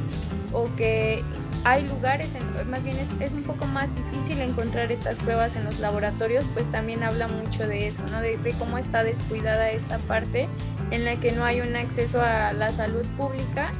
o 0.53 0.69
que 0.75 1.23
hay 1.63 1.87
lugares, 1.87 2.35
en, 2.35 2.69
más 2.69 2.83
bien 2.83 2.97
es, 2.97 3.09
es, 3.19 3.33
un 3.33 3.43
poco 3.43 3.65
más 3.65 3.89
difícil 3.95 4.41
encontrar 4.41 4.91
estas 4.91 5.19
pruebas 5.19 5.55
en 5.55 5.65
los 5.65 5.79
laboratorios, 5.79 6.47
pues 6.53 6.69
también 6.71 7.03
habla 7.03 7.27
mucho 7.27 7.67
de 7.67 7.87
eso, 7.87 8.03
¿no? 8.11 8.21
de, 8.21 8.37
de 8.37 8.53
cómo 8.53 8.77
está 8.77 9.03
descuidada 9.03 9.69
esta 9.71 9.97
parte 9.99 10.47
en 10.91 11.05
la 11.05 11.15
que 11.17 11.31
no 11.31 11.43
hay 11.43 11.61
un 11.61 11.75
acceso 11.75 12.21
a 12.21 12.53
la 12.53 12.71
salud 12.71 13.05
pública 13.17 13.71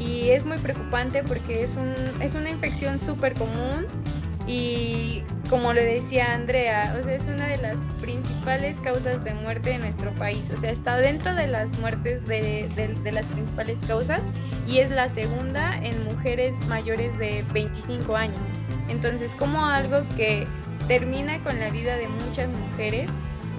y 0.00 0.30
es 0.30 0.44
muy 0.44 0.58
preocupante 0.58 1.22
porque 1.22 1.62
es, 1.62 1.76
un, 1.76 1.94
es 2.20 2.34
una 2.34 2.50
infección 2.50 3.00
súper 3.00 3.34
común 3.34 3.86
y 4.46 5.22
como 5.50 5.72
le 5.72 5.84
decía 5.84 6.34
Andrea, 6.34 6.96
o 6.98 7.04
sea, 7.04 7.14
es 7.14 7.24
una 7.24 7.46
de 7.46 7.56
las 7.58 7.78
principales 8.00 8.78
causas 8.80 9.22
de 9.24 9.34
muerte 9.34 9.70
de 9.70 9.78
nuestro 9.78 10.12
país, 10.14 10.50
o 10.50 10.56
sea, 10.56 10.70
está 10.70 10.96
dentro 10.96 11.34
de 11.34 11.46
las 11.46 11.78
muertes 11.78 12.24
de, 12.26 12.68
de, 12.74 12.94
de 13.02 13.12
las 13.12 13.26
principales 13.28 13.78
causas 13.86 14.22
y 14.66 14.78
es 14.78 14.90
la 14.90 15.08
segunda 15.08 15.78
en 15.82 16.04
mujeres 16.04 16.58
mayores 16.66 17.16
de 17.18 17.44
25 17.52 18.16
años. 18.16 18.40
Entonces, 18.88 19.34
como 19.34 19.64
algo 19.64 20.06
que 20.16 20.46
termina 20.88 21.38
con 21.40 21.58
la 21.58 21.70
vida 21.70 21.96
de 21.96 22.08
muchas 22.08 22.48
mujeres, 22.48 23.10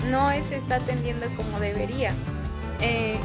no 0.10 0.32
se 0.42 0.58
está 0.58 0.76
atendiendo 0.76 1.28
como 1.36 1.60
debería. 1.60 2.12
Eh, 2.82 3.18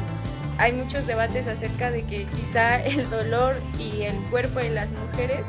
hay 0.57 0.73
muchos 0.73 1.07
debates 1.07 1.47
acerca 1.47 1.91
de 1.91 2.03
que 2.03 2.25
quizá 2.25 2.81
el 2.85 3.09
dolor 3.09 3.55
y 3.79 4.03
el 4.03 4.17
cuerpo 4.29 4.59
de 4.59 4.69
las 4.69 4.91
mujeres 4.91 5.45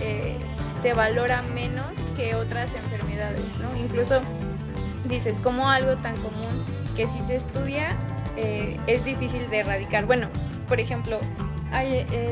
eh, 0.00 0.36
se 0.80 0.92
valora 0.92 1.42
menos 1.54 1.86
que 2.16 2.34
otras 2.34 2.72
enfermedades, 2.74 3.58
¿no? 3.58 3.76
Incluso 3.76 4.20
dices, 5.08 5.40
como 5.40 5.68
algo 5.68 5.96
tan 5.96 6.14
común 6.16 6.64
que 6.96 7.08
si 7.08 7.20
se 7.22 7.36
estudia 7.36 7.96
eh, 8.36 8.76
es 8.86 9.04
difícil 9.04 9.48
de 9.50 9.58
erradicar. 9.58 10.06
Bueno, 10.06 10.28
por 10.68 10.80
ejemplo, 10.80 11.18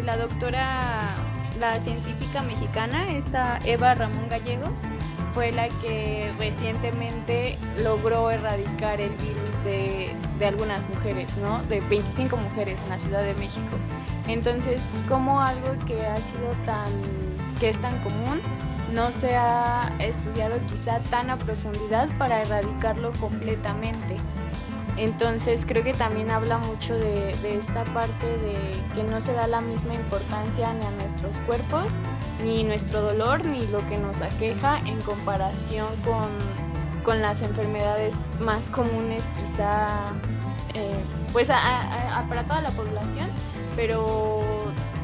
la 0.03 0.17
doctora, 0.17 1.15
la 1.59 1.81
científica 1.81 2.43
mexicana, 2.43 3.09
esta 3.11 3.59
Eva 3.65 3.95
Ramón 3.95 4.29
Gallegos, 4.29 4.83
fue 5.33 5.53
la 5.53 5.69
que 5.69 6.33
recientemente 6.39 7.59
logró 7.83 8.31
erradicar 8.31 9.01
el 9.01 9.11
virus 9.17 9.65
de, 9.65 10.11
de, 10.39 10.47
algunas 10.47 10.89
mujeres, 10.89 11.37
¿no? 11.37 11.63
De 11.65 11.81
25 11.81 12.37
mujeres 12.39 12.81
en 12.85 12.89
la 12.89 12.99
Ciudad 12.99 13.23
de 13.23 13.35
México. 13.35 13.77
Entonces, 14.29 14.95
como 15.09 15.41
algo 15.41 15.77
que 15.87 16.07
ha 16.07 16.17
sido 16.17 16.51
tan, 16.65 16.91
que 17.61 17.69
es 17.69 17.81
tan 17.83 18.01
común, 18.01 18.41
no 18.95 19.13
se 19.13 19.37
ha 19.37 19.93
estudiado 19.99 20.59
quizá 20.71 21.01
tan 21.11 21.29
a 21.29 21.39
profundidad 21.39 22.09
para 22.19 22.43
erradicarlo 22.43 23.13
completamente. 23.21 24.17
Entonces 24.97 25.67
creo 25.67 25.85
que 25.85 25.93
también 25.93 26.31
habla 26.31 26.59
mucho 26.59 26.95
de, 26.95 27.33
esta 27.43 27.85
parte 27.85 28.27
de 28.39 28.57
que 28.95 29.03
no 29.03 29.21
se 29.21 29.33
da 29.33 29.47
la 29.47 29.61
misma 29.61 29.95
importancia 29.95 30.73
ni 30.73 30.87
a 30.87 30.91
nuestros 30.93 31.37
cuerpos, 31.41 31.87
ni 32.43 32.65
nuestro 32.65 33.03
dolor, 33.03 33.45
ni 33.45 33.67
lo 33.67 33.85
que 33.87 33.99
nos 33.99 34.23
aqueja 34.23 34.79
en 34.87 35.01
comparación 35.03 35.89
con, 36.05 36.29
con 37.05 37.21
las 37.21 37.43
enfermedades 37.43 38.27
más 38.41 38.69
comunes 38.71 39.25
quizá 39.39 39.89
eh, 40.75 40.95
pues 41.33 41.49
para 41.49 42.47
toda 42.47 42.63
la 42.63 42.71
población, 42.71 43.29
pero 43.77 44.56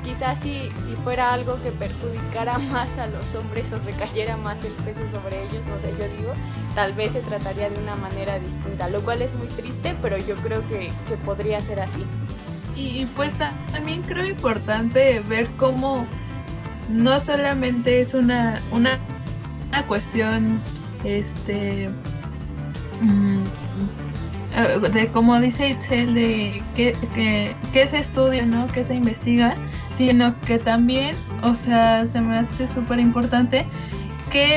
quizás 0.02 0.38
si, 0.38 0.68
si 0.84 0.94
fuera 1.04 1.32
algo 1.32 1.60
que 1.62 1.70
perjudicara 1.72 2.58
más 2.70 2.96
a 2.98 3.06
los 3.06 3.34
hombres 3.34 3.72
o 3.72 3.78
recayera 3.80 4.36
más 4.36 4.64
el 4.64 4.72
peso 4.72 5.06
sobre 5.08 5.44
ellos, 5.44 5.64
no 5.66 5.78
sé, 5.80 5.92
yo 5.98 6.08
digo, 6.16 6.32
tal 6.74 6.92
vez 6.92 7.12
se 7.12 7.20
trataría 7.20 7.70
de 7.70 7.78
una 7.78 7.96
manera 7.96 8.38
distinta, 8.38 8.88
lo 8.88 9.02
cual 9.02 9.22
es 9.22 9.34
muy 9.34 9.48
triste, 9.48 9.94
pero 10.02 10.18
yo 10.18 10.36
creo 10.36 10.66
que, 10.68 10.90
que 11.08 11.16
podría 11.18 11.60
ser 11.60 11.80
así. 11.80 12.04
Y 12.74 13.06
pues 13.16 13.34
también 13.72 14.02
creo 14.02 14.26
importante 14.26 15.20
ver 15.28 15.46
cómo 15.58 16.06
no 16.88 17.20
solamente 17.20 18.00
es 18.00 18.14
una, 18.14 18.60
una, 18.70 18.98
una 19.68 19.86
cuestión 19.86 20.60
este 21.04 21.90
mmm, 23.00 23.42
de 24.92 25.08
como 25.08 25.40
dice 25.40 25.70
Itzel 25.70 26.14
de 26.14 26.62
que, 26.74 26.94
que, 27.14 27.54
que, 27.72 27.86
se 27.86 27.98
estudia, 27.98 28.44
¿no? 28.44 28.66
que 28.68 28.84
se 28.84 28.94
investiga, 28.94 29.56
sino 29.94 30.38
que 30.40 30.58
también, 30.58 31.16
o 31.42 31.54
sea, 31.54 32.06
se 32.06 32.20
me 32.20 32.38
hace 32.38 32.68
súper 32.68 32.98
importante 32.98 33.66
que 34.30 34.56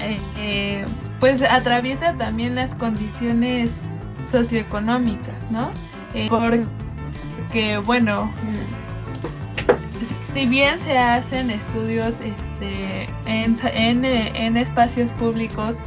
eh, 0.00 0.20
eh, 0.36 0.84
pues 1.20 1.42
atraviesa 1.42 2.14
también 2.16 2.54
las 2.54 2.74
condiciones 2.74 3.82
socioeconómicas, 4.24 5.50
¿no? 5.50 5.70
Eh, 6.14 6.28
porque, 6.30 7.78
bueno, 7.78 8.32
si 10.34 10.46
bien 10.46 10.78
se 10.78 10.96
hacen 10.96 11.50
estudios 11.50 12.20
este, 12.20 13.08
en, 13.26 13.56
en, 13.64 14.04
en 14.04 14.56
espacios 14.56 15.10
públicos 15.12 15.78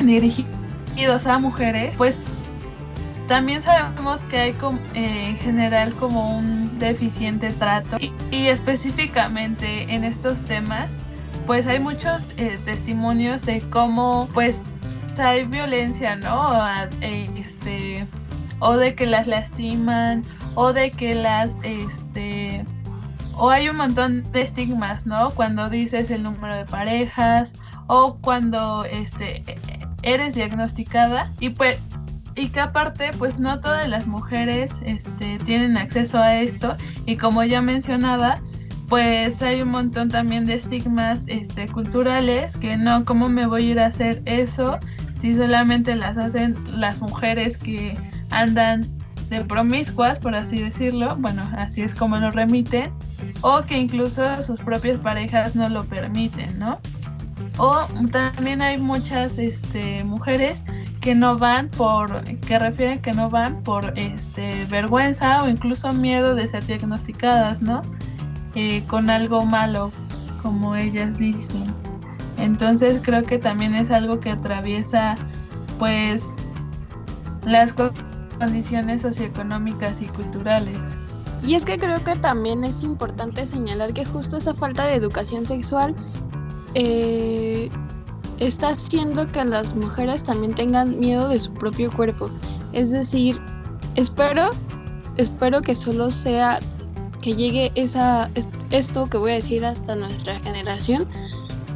dirigidos 0.00 1.26
a 1.26 1.38
mujeres, 1.38 1.94
pues 1.96 2.35
también 3.28 3.62
sabemos 3.62 4.22
que 4.24 4.38
hay 4.38 4.56
eh, 4.94 5.28
en 5.30 5.36
general 5.38 5.92
como 5.94 6.38
un 6.38 6.78
deficiente 6.78 7.52
trato 7.52 7.96
y, 8.30 8.46
específicamente 8.46 9.82
en 9.92 10.04
estos 10.04 10.42
temas 10.42 10.98
pues 11.46 11.66
hay 11.66 11.78
muchos 11.78 12.26
eh, 12.36 12.58
testimonios 12.64 13.46
de 13.46 13.60
cómo 13.70 14.28
pues 14.34 14.60
hay 15.18 15.44
violencia, 15.44 16.16
¿no? 16.16 16.52
Este, 17.00 18.06
o 18.58 18.76
de 18.76 18.94
que 18.94 19.06
las 19.06 19.26
lastiman 19.26 20.22
o 20.54 20.72
de 20.72 20.90
que 20.90 21.14
las 21.14 21.56
este 21.62 22.64
o 23.34 23.50
hay 23.50 23.68
un 23.68 23.76
montón 23.76 24.30
de 24.32 24.42
estigmas, 24.42 25.06
¿no? 25.06 25.30
Cuando 25.30 25.68
dices 25.68 26.10
el 26.10 26.22
número 26.22 26.56
de 26.56 26.64
parejas 26.64 27.54
o 27.86 28.16
cuando 28.20 28.84
este 28.84 29.44
eres 30.02 30.34
diagnosticada 30.34 31.32
y 31.40 31.50
pues 31.50 31.78
y 32.36 32.48
que 32.48 32.60
aparte 32.60 33.10
pues 33.18 33.40
no 33.40 33.60
todas 33.60 33.88
las 33.88 34.06
mujeres 34.06 34.70
este, 34.84 35.38
tienen 35.38 35.76
acceso 35.76 36.18
a 36.18 36.36
esto. 36.36 36.76
Y 37.06 37.16
como 37.16 37.42
ya 37.44 37.62
mencionaba 37.62 38.40
pues 38.88 39.42
hay 39.42 39.62
un 39.62 39.70
montón 39.70 40.08
también 40.08 40.44
de 40.44 40.54
estigmas 40.54 41.24
este, 41.26 41.66
culturales 41.68 42.56
que 42.56 42.76
no, 42.76 43.04
¿cómo 43.04 43.28
me 43.28 43.46
voy 43.46 43.62
a 43.62 43.70
ir 43.70 43.80
a 43.80 43.86
hacer 43.86 44.22
eso 44.26 44.78
si 45.18 45.34
solamente 45.34 45.96
las 45.96 46.18
hacen 46.18 46.56
las 46.70 47.00
mujeres 47.00 47.58
que 47.58 47.98
andan 48.30 48.86
de 49.30 49.44
promiscuas, 49.44 50.20
por 50.20 50.34
así 50.34 50.62
decirlo, 50.62 51.16
bueno, 51.18 51.42
así 51.56 51.82
es 51.82 51.94
como 51.94 52.16
lo 52.16 52.30
remiten, 52.30 52.92
o 53.40 53.62
que 53.62 53.76
incluso 53.76 54.40
sus 54.42 54.60
propias 54.60 54.98
parejas 54.98 55.56
no 55.56 55.68
lo 55.68 55.84
permiten, 55.84 56.56
¿no? 56.58 56.78
O 57.58 57.86
también 58.12 58.62
hay 58.62 58.78
muchas 58.78 59.38
este, 59.38 60.04
mujeres 60.04 60.64
que 61.06 61.14
no 61.14 61.38
van 61.38 61.68
por, 61.68 62.24
que 62.24 62.58
refieren 62.58 63.00
que 63.00 63.12
no 63.12 63.30
van 63.30 63.62
por 63.62 63.96
este, 63.96 64.64
vergüenza 64.64 65.44
o 65.44 65.48
incluso 65.48 65.92
miedo 65.92 66.34
de 66.34 66.48
ser 66.48 66.66
diagnosticadas, 66.66 67.62
¿no? 67.62 67.82
Eh, 68.56 68.84
con 68.88 69.08
algo 69.08 69.46
malo, 69.46 69.92
como 70.42 70.74
ellas 70.74 71.16
dicen. 71.16 71.72
Entonces 72.38 73.00
creo 73.04 73.22
que 73.22 73.38
también 73.38 73.76
es 73.76 73.92
algo 73.92 74.18
que 74.18 74.30
atraviesa 74.30 75.14
pues 75.78 76.34
las 77.44 77.72
condiciones 78.40 79.02
socioeconómicas 79.02 80.02
y 80.02 80.06
culturales. 80.06 80.98
Y 81.40 81.54
es 81.54 81.64
que 81.64 81.78
creo 81.78 82.02
que 82.02 82.16
también 82.16 82.64
es 82.64 82.82
importante 82.82 83.46
señalar 83.46 83.92
que 83.92 84.04
justo 84.04 84.38
esa 84.38 84.54
falta 84.54 84.84
de 84.84 84.96
educación 84.96 85.44
sexual 85.44 85.94
eh, 86.74 87.70
está 88.38 88.70
haciendo 88.70 89.26
que 89.26 89.44
las 89.44 89.74
mujeres 89.74 90.24
también 90.24 90.54
tengan 90.54 90.98
miedo 90.98 91.28
de 91.28 91.40
su 91.40 91.52
propio 91.52 91.90
cuerpo. 91.92 92.30
Es 92.72 92.90
decir, 92.90 93.40
espero, 93.94 94.50
espero 95.16 95.62
que 95.62 95.74
solo 95.74 96.10
sea 96.10 96.60
que 97.22 97.34
llegue 97.34 97.72
esa, 97.74 98.30
esto 98.70 99.06
que 99.06 99.18
voy 99.18 99.32
a 99.32 99.34
decir 99.34 99.64
hasta 99.64 99.96
nuestra 99.96 100.38
generación 100.40 101.08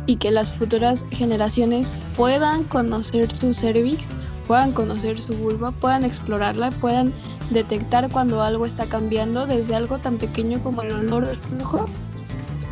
y 0.07 0.17
que 0.17 0.31
las 0.31 0.53
futuras 0.53 1.07
generaciones 1.11 1.93
puedan 2.17 2.65
conocer 2.65 3.35
su 3.35 3.53
cervix, 3.53 4.09
puedan 4.47 4.73
conocer 4.73 5.21
su 5.21 5.35
vulva, 5.35 5.73
puedan 5.73 6.05
explorarla, 6.05 6.71
puedan 6.73 7.13
detectar 7.51 8.09
cuando 8.11 8.43
algo 8.43 8.67
está 8.67 8.87
cambiando 8.87 9.47
desde 9.47 9.75
algo 9.75 9.99
tan 9.99 10.19
pequeño 10.19 10.63
como 10.63 10.83
el 10.83 10.93
olor 10.93 11.27
del 11.27 11.37
flujo 11.37 11.87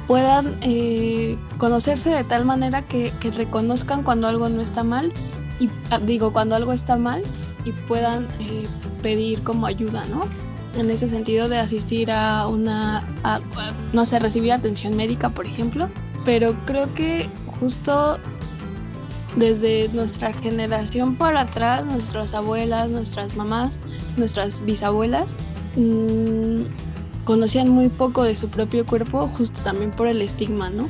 puedan 0.09 0.57
eh, 0.63 1.37
conocerse 1.59 2.11
de 2.11 2.25
tal 2.25 2.45
manera 2.45 2.83
que, 2.83 3.13
reconozcan 3.37 4.03
cuando 4.03 4.29
algo 4.29 4.49
no 4.49 4.61
está 4.61 4.85
mal 4.85 5.13
y 5.61 5.69
ah, 5.91 5.99
digo 5.99 6.33
cuando 6.33 6.55
algo 6.55 6.73
está 6.73 6.97
mal 6.97 7.23
y 7.65 7.73
puedan 7.73 8.27
eh, 8.41 8.67
pedir 9.03 9.43
como 9.43 9.67
ayuda, 9.67 10.07
¿no? 10.07 10.27
En 10.79 10.91
ese 10.91 11.09
sentido 11.09 11.49
de 11.49 11.59
asistir 11.59 12.11
a 12.11 12.47
una, 12.47 13.05
no 13.93 14.07
sé, 14.07 14.19
recibir 14.19 14.53
atención 14.53 14.97
médica, 14.97 15.29
por 15.31 15.47
ejemplo, 15.47 15.89
pero 16.25 16.55
creo 16.67 16.93
que 16.95 17.29
justo 17.47 18.19
desde 19.37 19.89
nuestra 19.93 20.33
generación 20.33 21.17
para 21.17 21.43
atrás, 21.43 21.85
nuestras 21.85 22.35
abuelas, 22.35 22.89
nuestras 22.89 23.35
mamás, 23.35 23.81
nuestras 24.17 24.63
bisabuelas, 24.63 25.37
mmm, 25.77 26.63
conocían 27.25 27.69
muy 27.71 27.89
poco 27.89 28.23
de 28.23 28.37
su 28.37 28.49
propio 28.49 28.87
cuerpo, 28.87 29.27
justo 29.29 29.63
también 29.63 29.91
por 29.91 30.07
el 30.07 30.23
estigma, 30.23 30.71
¿no? 30.71 30.89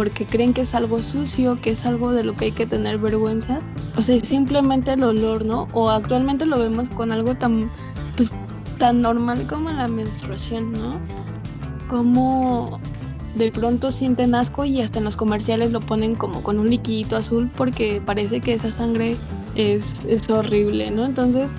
Porque 0.00 0.24
creen 0.24 0.54
que 0.54 0.62
es 0.62 0.74
algo 0.74 1.02
sucio, 1.02 1.56
que 1.56 1.72
es 1.72 1.84
algo 1.84 2.10
de 2.10 2.24
lo 2.24 2.34
que 2.34 2.46
hay 2.46 2.52
que 2.52 2.64
tener 2.64 2.96
vergüenza. 2.96 3.60
O 3.98 4.00
sea, 4.00 4.18
simplemente 4.20 4.94
el 4.94 5.02
olor, 5.02 5.44
¿no? 5.44 5.68
O 5.74 5.90
actualmente 5.90 6.46
lo 6.46 6.58
vemos 6.58 6.88
con 6.88 7.12
algo 7.12 7.34
tan, 7.34 7.70
pues, 8.16 8.32
tan 8.78 9.02
normal 9.02 9.46
como 9.46 9.68
la 9.68 9.88
menstruación, 9.88 10.72
¿no? 10.72 10.98
Como 11.86 12.80
de 13.34 13.52
pronto 13.52 13.92
sienten 13.92 14.34
asco 14.34 14.64
y 14.64 14.80
hasta 14.80 15.00
en 15.00 15.04
los 15.04 15.18
comerciales 15.18 15.70
lo 15.70 15.80
ponen 15.80 16.14
como 16.14 16.42
con 16.42 16.58
un 16.58 16.70
liquidito 16.70 17.16
azul 17.16 17.50
porque 17.54 18.00
parece 18.00 18.40
que 18.40 18.54
esa 18.54 18.70
sangre 18.70 19.18
es, 19.54 20.06
es 20.06 20.30
horrible, 20.30 20.90
¿no? 20.90 21.04
Entonces, 21.04 21.54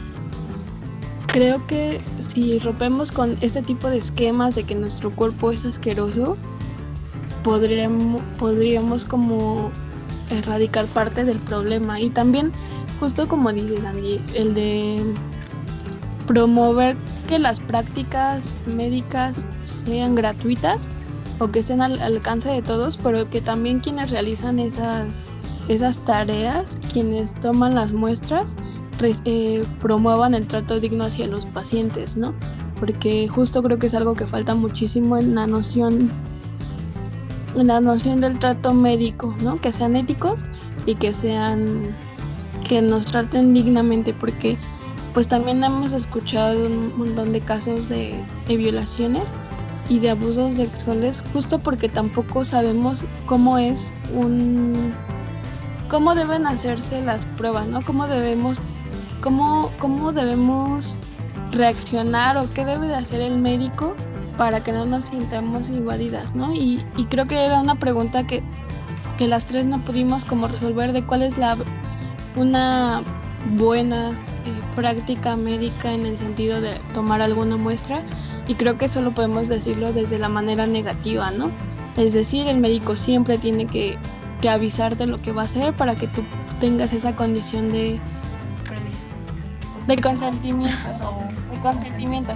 creo 1.27 1.63
que 1.67 2.01
si 2.17 2.57
rompemos 2.57 3.11
con 3.11 3.37
este 3.41 3.61
tipo 3.61 3.87
de 3.87 3.97
esquemas 3.97 4.55
de 4.55 4.63
que 4.63 4.73
nuestro 4.73 5.15
cuerpo 5.15 5.51
es 5.51 5.63
asqueroso, 5.63 6.37
podríamos, 7.43 8.21
podríamos 8.37 9.05
como 9.05 9.71
erradicar 10.29 10.85
parte 10.87 11.25
del 11.25 11.39
problema. 11.39 11.99
Y 11.99 12.09
también, 12.09 12.51
justo 12.99 13.27
como 13.27 13.51
dices, 13.51 13.83
Andy, 13.85 14.21
el 14.33 14.53
de 14.53 15.13
promover 16.27 16.95
que 17.27 17.39
las 17.39 17.59
prácticas 17.59 18.55
médicas 18.65 19.45
sean 19.63 20.15
gratuitas 20.15 20.89
o 21.39 21.47
que 21.49 21.59
estén 21.59 21.81
al 21.81 21.99
alcance 22.01 22.49
de 22.51 22.61
todos, 22.61 22.97
pero 22.97 23.29
que 23.29 23.41
también 23.41 23.79
quienes 23.79 24.11
realizan 24.11 24.59
esas, 24.59 25.27
esas 25.67 26.03
tareas, 26.05 26.77
quienes 26.93 27.33
toman 27.39 27.75
las 27.75 27.93
muestras, 27.93 28.55
eh, 29.25 29.65
promuevan 29.81 30.35
el 30.35 30.47
trato 30.47 30.79
digno 30.79 31.05
hacia 31.05 31.25
los 31.27 31.47
pacientes, 31.47 32.15
¿no? 32.15 32.35
Porque 32.79 33.27
justo 33.27 33.63
creo 33.63 33.79
que 33.79 33.87
es 33.87 33.95
algo 33.95 34.13
que 34.13 34.27
falta 34.27 34.53
muchísimo 34.53 35.17
en 35.17 35.33
la 35.33 35.47
noción, 35.47 36.11
la 37.55 37.81
noción 37.81 38.21
del 38.21 38.39
trato 38.39 38.73
médico, 38.73 39.35
¿no? 39.41 39.59
Que 39.59 39.71
sean 39.71 39.95
éticos 39.95 40.45
y 40.85 40.95
que 40.95 41.13
sean, 41.13 41.95
que 42.67 42.81
nos 42.81 43.05
traten 43.05 43.53
dignamente, 43.53 44.13
porque 44.13 44.57
pues 45.13 45.27
también 45.27 45.63
hemos 45.63 45.91
escuchado 45.91 46.67
un 46.67 46.97
montón 46.97 47.33
de 47.33 47.41
casos 47.41 47.89
de, 47.89 48.15
de 48.47 48.57
violaciones 48.57 49.35
y 49.89 49.99
de 49.99 50.11
abusos 50.11 50.55
sexuales 50.55 51.21
justo 51.33 51.59
porque 51.59 51.89
tampoco 51.89 52.45
sabemos 52.45 53.05
cómo 53.25 53.57
es 53.57 53.93
un 54.15 54.93
cómo 55.89 56.15
deben 56.15 56.47
hacerse 56.47 57.01
las 57.01 57.25
pruebas, 57.25 57.67
¿no? 57.67 57.81
Cómo 57.81 58.07
debemos 58.07 58.61
cómo, 59.21 59.71
cómo 59.79 60.11
debemos 60.11 60.99
reaccionar 61.51 62.37
o 62.37 62.49
qué 62.53 62.65
debe 62.65 62.87
de 62.87 62.95
hacer 62.95 63.21
el 63.21 63.37
médico 63.37 63.95
para 64.37 64.63
que 64.63 64.71
no 64.71 64.85
nos 64.85 65.05
sintamos 65.05 65.69
invadidas, 65.69 66.35
¿no? 66.35 66.53
Y, 66.53 66.83
y 66.97 67.05
creo 67.05 67.27
que 67.27 67.45
era 67.45 67.59
una 67.59 67.75
pregunta 67.75 68.25
que, 68.25 68.43
que, 69.17 69.27
las 69.27 69.47
tres 69.47 69.67
no 69.67 69.79
pudimos 69.83 70.25
como 70.25 70.47
resolver 70.47 70.93
de 70.93 71.03
cuál 71.03 71.21
es 71.23 71.37
la 71.37 71.57
una 72.35 73.03
buena 73.57 74.11
eh, 74.11 74.15
práctica 74.75 75.35
médica 75.35 75.91
en 75.91 76.05
el 76.05 76.17
sentido 76.17 76.61
de 76.61 76.79
tomar 76.93 77.21
alguna 77.21 77.57
muestra 77.57 78.01
y 78.47 78.55
creo 78.55 78.77
que 78.77 78.87
solo 78.87 79.13
podemos 79.13 79.47
decirlo 79.47 79.93
desde 79.93 80.17
la 80.19 80.29
manera 80.29 80.67
negativa, 80.67 81.31
¿no? 81.31 81.51
Es 81.97 82.13
decir, 82.13 82.47
el 82.47 82.57
médico 82.57 82.95
siempre 82.95 83.37
tiene 83.37 83.65
que, 83.65 83.97
que 84.41 84.49
avisarte 84.49 85.05
lo 85.05 85.21
que 85.21 85.31
va 85.31 85.43
a 85.43 85.45
hacer 85.45 85.75
para 85.75 85.95
que 85.95 86.07
tú 86.07 86.23
tengas 86.59 86.93
esa 86.93 87.15
condición 87.15 87.71
de, 87.71 87.99
de 89.87 89.97
consentimiento. 89.97 90.77
De 91.49 91.59
consentimiento. 91.59 92.33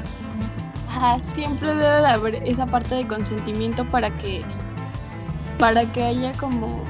Siempre 1.21 1.69
debe 1.69 2.01
de 2.01 2.07
haber 2.07 2.35
esa 2.47 2.65
parte 2.65 2.95
de 2.95 3.07
consentimiento 3.07 3.87
para 3.89 4.15
que 4.15 4.43
para 5.59 5.91
que 5.91 6.03
haya 6.03 6.33
como 6.33 6.83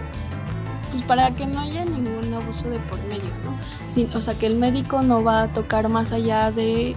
pues 0.91 1.03
para 1.03 1.31
que 1.31 1.45
no 1.45 1.59
haya 1.59 1.85
ningún 1.85 2.33
abuso 2.33 2.69
de 2.69 2.79
por 2.79 2.99
medio, 3.03 3.29
¿no? 3.43 4.17
o 4.17 4.21
sea, 4.21 4.33
que 4.35 4.47
el 4.47 4.55
médico 4.55 5.01
no 5.01 5.23
va 5.23 5.43
a 5.43 5.53
tocar 5.53 5.89
más 5.89 6.11
allá 6.11 6.51
de, 6.51 6.95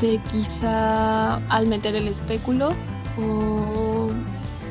de 0.00 0.20
quizá 0.30 1.36
al 1.48 1.66
meter 1.66 1.94
el 1.94 2.08
espéculo 2.08 2.70
o, 3.18 4.10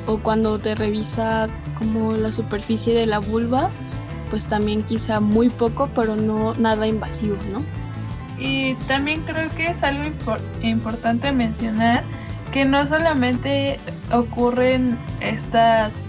o 0.05 0.17
cuando 0.19 0.59
te 0.59 0.75
revisa 0.75 1.47
como 1.77 2.13
la 2.13 2.31
superficie 2.31 2.93
de 2.93 3.05
la 3.05 3.19
vulva, 3.19 3.69
pues 4.29 4.45
también 4.45 4.83
quizá 4.83 5.19
muy 5.19 5.49
poco, 5.49 5.89
pero 5.95 6.15
no 6.15 6.53
nada 6.55 6.87
invasivo, 6.87 7.37
¿no? 7.51 7.63
Y 8.39 8.75
también 8.87 9.21
creo 9.21 9.49
que 9.49 9.67
es 9.67 9.83
algo 9.83 10.13
importante 10.61 11.31
mencionar 11.31 12.03
que 12.51 12.65
no 12.65 12.85
solamente 12.87 13.79
ocurren 14.11 14.97
estas 15.19 16.05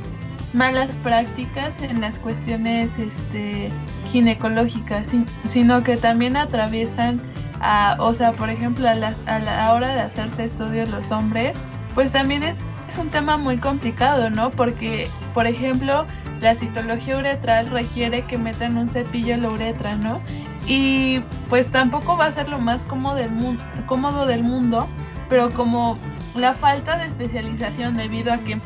malas 0.52 0.96
prácticas 0.98 1.80
en 1.82 2.00
las 2.00 2.18
cuestiones 2.18 2.98
este, 2.98 3.70
ginecológicas, 4.06 5.12
sino 5.44 5.82
que 5.82 5.96
también 5.96 6.36
atraviesan 6.36 7.20
a, 7.60 7.96
o 7.98 8.14
sea, 8.14 8.32
por 8.32 8.48
ejemplo, 8.48 8.88
a, 8.88 8.92
a 8.92 9.38
la 9.38 9.72
hora 9.72 9.88
de 9.88 10.00
hacerse 10.00 10.44
estudios 10.44 10.88
los 10.90 11.12
hombres, 11.12 11.62
pues 11.94 12.12
también 12.12 12.42
es, 12.42 12.54
es 12.88 12.98
un 12.98 13.10
tema 13.10 13.36
muy 13.36 13.58
complicado, 13.58 14.30
¿no? 14.30 14.50
Porque, 14.50 15.08
por 15.34 15.46
ejemplo, 15.46 16.06
la 16.40 16.54
citología 16.54 17.18
uretral 17.18 17.68
requiere 17.68 18.22
que 18.22 18.38
metan 18.38 18.78
un 18.78 18.88
cepillo 18.88 19.34
en 19.34 19.42
la 19.42 19.50
uretra, 19.50 19.94
¿no? 19.96 20.20
Y 20.66 21.20
pues 21.48 21.70
tampoco 21.70 22.16
va 22.16 22.26
a 22.26 22.32
ser 22.32 22.48
lo 22.48 22.58
más 22.58 22.84
cómodo 22.84 23.16
del, 23.16 23.30
mundo, 23.30 23.64
cómodo 23.86 24.26
del 24.26 24.42
mundo, 24.42 24.88
pero 25.28 25.50
como 25.50 25.98
la 26.34 26.52
falta 26.52 26.96
de 26.96 27.06
especialización 27.06 27.96
debido 27.96 28.32
a 28.32 28.38
que 28.38 28.60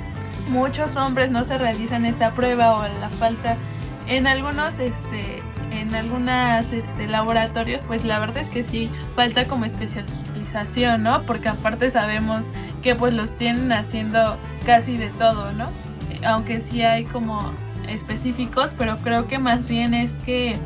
muchos 0.49 0.97
hombres 0.97 1.31
no 1.31 1.45
se 1.45 1.59
realizan 1.59 2.05
esta 2.05 2.35
prueba 2.35 2.77
o 2.77 2.83
la 3.01 3.09
falta 3.09 3.57
en 4.07 4.27
algunos 4.27 4.79
este 4.79 5.43
en 5.71 5.95
algunas 5.95 6.73
este, 6.73 7.07
laboratorios 7.07 7.81
pues 7.87 8.05
la 8.05 8.19
verdad 8.19 8.39
es 8.39 8.51
que 8.51 8.63
sí 8.63 8.91
falta 9.17 9.47
como 9.47 9.65
especialización 9.65 11.03
no 11.03 11.23
porque 11.23 11.49
aparte 11.49 11.91
sabemos 11.91 12.47
que 12.83 12.95
pues 12.95 13.15
los 13.15 13.31
tienen 13.37 13.73
haciendo 13.73 14.37
casi 14.67 14.97
de 14.97 15.09
todo 15.11 15.53
no 15.53 15.69
aunque 16.27 16.61
sí 16.61 16.83
hay 16.83 17.05
como 17.05 17.53
específicos 17.89 18.73
pero 18.77 18.99
creo 18.99 19.27
que 19.27 19.39
más 19.39 19.67
bien 19.67 19.95
es 19.95 20.13
que 20.19 20.59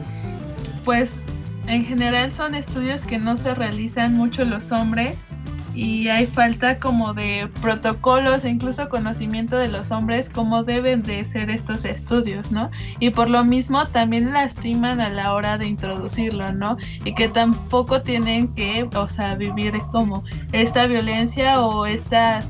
pues 0.88 1.20
en 1.66 1.85
general 1.85 2.33
son 2.33 2.55
estudios 2.55 3.05
que 3.05 3.18
no 3.18 3.37
se 3.37 3.55
realizan 3.55 4.14
mucho 4.14 4.46
los 4.46 4.72
hombres 4.72 5.27
y 5.74 6.09
hay 6.09 6.27
falta 6.27 6.79
como 6.79 7.12
de 7.12 7.51
protocolos 7.61 8.46
e 8.46 8.48
incluso 8.48 8.88
conocimiento 8.88 9.59
de 9.59 9.68
los 9.68 9.90
hombres 9.90 10.31
cómo 10.31 10.64
deben 10.64 11.03
de 11.03 11.27
ser 11.27 11.51
estos 11.51 11.85
estudios, 11.85 12.51
¿no? 12.51 12.70
Y 13.01 13.11
por 13.11 13.29
lo 13.29 13.44
mismo 13.44 13.85
también 13.85 14.33
lastiman 14.33 15.03
a 15.03 15.11
la 15.11 15.35
hora 15.35 15.59
de 15.59 15.66
introducirlo, 15.66 16.55
¿no? 16.55 16.79
Y 17.05 17.14
que 17.14 17.29
tampoco 17.29 18.01
tienen 18.01 18.55
que, 18.55 18.88
o 18.96 19.09
sea, 19.09 19.35
vivir 19.35 19.79
como 19.92 20.24
esta 20.53 20.87
violencia 20.87 21.61
o 21.61 21.85
estas, 21.85 22.48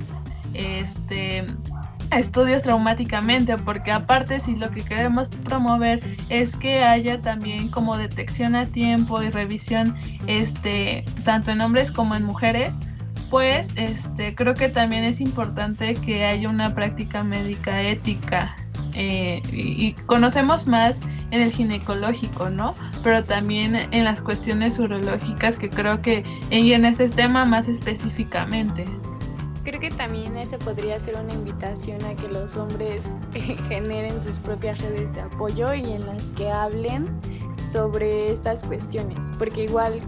este, 0.55 1.45
estudios 2.11 2.63
traumáticamente, 2.63 3.57
porque 3.59 3.91
aparte 3.91 4.41
si 4.41 4.57
lo 4.57 4.71
que 4.71 4.83
queremos 4.83 5.29
promover 5.45 6.01
es 6.29 6.57
que 6.57 6.83
haya 6.83 7.21
también 7.21 7.69
como 7.69 7.97
detección 7.97 8.55
a 8.55 8.67
tiempo 8.67 9.23
y 9.23 9.31
revisión 9.31 9.95
este 10.27 11.05
tanto 11.25 11.51
en 11.51 11.61
hombres 11.61 11.93
como 11.93 12.15
en 12.15 12.25
mujeres, 12.25 12.79
pues 13.31 13.73
este 13.77 14.35
creo 14.35 14.55
que 14.55 14.69
también 14.69 15.05
es 15.05 15.21
importante 15.21 15.95
que 15.97 16.25
haya 16.25 16.49
una 16.49 16.75
práctica 16.75 17.23
médica 17.23 17.83
ética 17.83 18.57
eh, 18.95 19.43
y, 19.53 19.93
conocemos 20.07 20.67
más 20.67 21.01
en 21.31 21.43
el 21.43 21.53
ginecológico, 21.53 22.49
¿no? 22.49 22.75
Pero 23.03 23.23
también 23.23 23.77
en 23.77 24.05
las 24.05 24.23
cuestiones 24.23 24.79
urológicas 24.79 25.57
que 25.57 25.69
creo 25.69 26.01
que 26.01 26.25
y 26.51 26.73
en 26.73 26.87
ese 26.87 27.11
tema 27.11 27.45
más 27.45 27.69
específicamente 27.69 28.87
creo 29.65 29.81
que 29.81 29.91
también 29.91 30.37
ese 30.37 30.59
podría 30.59 30.99
ser 31.01 31.17
una 31.17 31.33
invitación 31.33 32.05
a 32.05 32.15
que 32.15 32.29
los 32.29 32.57
hombres 32.57 33.09
generen 33.69 34.21
sus 34.21 34.39
propias 34.39 34.81
redes 34.81 35.13
de 35.15 35.23
apoyo 35.23 35.75
y 35.75 35.93
en 35.93 36.07
las 36.07 36.31
que 36.33 36.51
hablen 36.51 37.09
sobre 37.73 38.31
estas 38.31 38.65
cuestiones, 38.65 39.27
porque 39.39 39.65
igual 39.65 39.99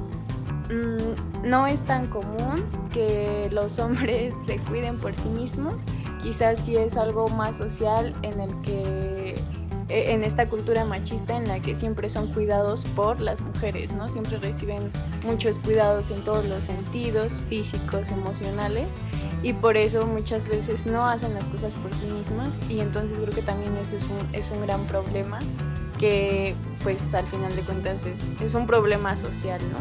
mm, 0.71 1.49
no 1.49 1.67
es 1.67 1.85
tan 1.85 2.07
común 2.07 2.65
que 2.93 3.49
los 3.53 3.79
hombres 3.81 4.35
se 4.47 4.59
cuiden 4.61 4.99
por 4.99 5.15
sí 5.15 5.29
mismos 5.29 5.85
quizás 6.23 6.61
sí 6.61 6.77
es 6.77 6.97
algo 6.97 7.29
más 7.29 7.57
social 7.57 8.15
en 8.23 8.41
el 8.41 8.61
que 8.63 9.35
e, 9.89 10.13
en 10.13 10.23
esta 10.23 10.49
cultura 10.49 10.85
machista 10.85 11.37
en 11.37 11.49
la 11.49 11.61
que 11.61 11.75
siempre 11.75 12.09
son 12.09 12.33
cuidados 12.33 12.85
por 12.97 13.21
las 13.21 13.41
mujeres, 13.41 13.93
¿no? 13.93 14.09
Siempre 14.09 14.39
reciben 14.39 14.91
muchos 15.25 15.59
cuidados 15.59 16.11
en 16.11 16.23
todos 16.25 16.47
los 16.47 16.65
sentidos, 16.65 17.43
físicos, 17.49 18.11
emocionales, 18.11 18.95
y 19.43 19.53
por 19.53 19.77
eso 19.77 20.07
muchas 20.07 20.49
veces 20.49 20.87
no 20.87 21.07
hacen 21.07 21.35
las 21.35 21.49
cosas 21.49 21.75
por 21.77 21.95
sí 21.95 22.05
mismas, 22.07 22.59
y 22.69 22.81
entonces 22.81 23.19
creo 23.19 23.35
que 23.35 23.43
también 23.43 23.77
eso 23.77 23.97
es 23.97 24.05
un, 24.05 24.35
es 24.35 24.51
un 24.51 24.61
gran 24.63 24.85
problema, 24.87 25.39
que 25.99 26.55
pues 26.83 27.15
al 27.15 27.27
final 27.27 27.55
de 27.57 27.63
cuentas 27.63 28.07
es, 28.07 28.33
es 28.41 28.55
un 28.55 28.67
problema 28.67 29.17
social, 29.17 29.61
¿no? 29.73 29.79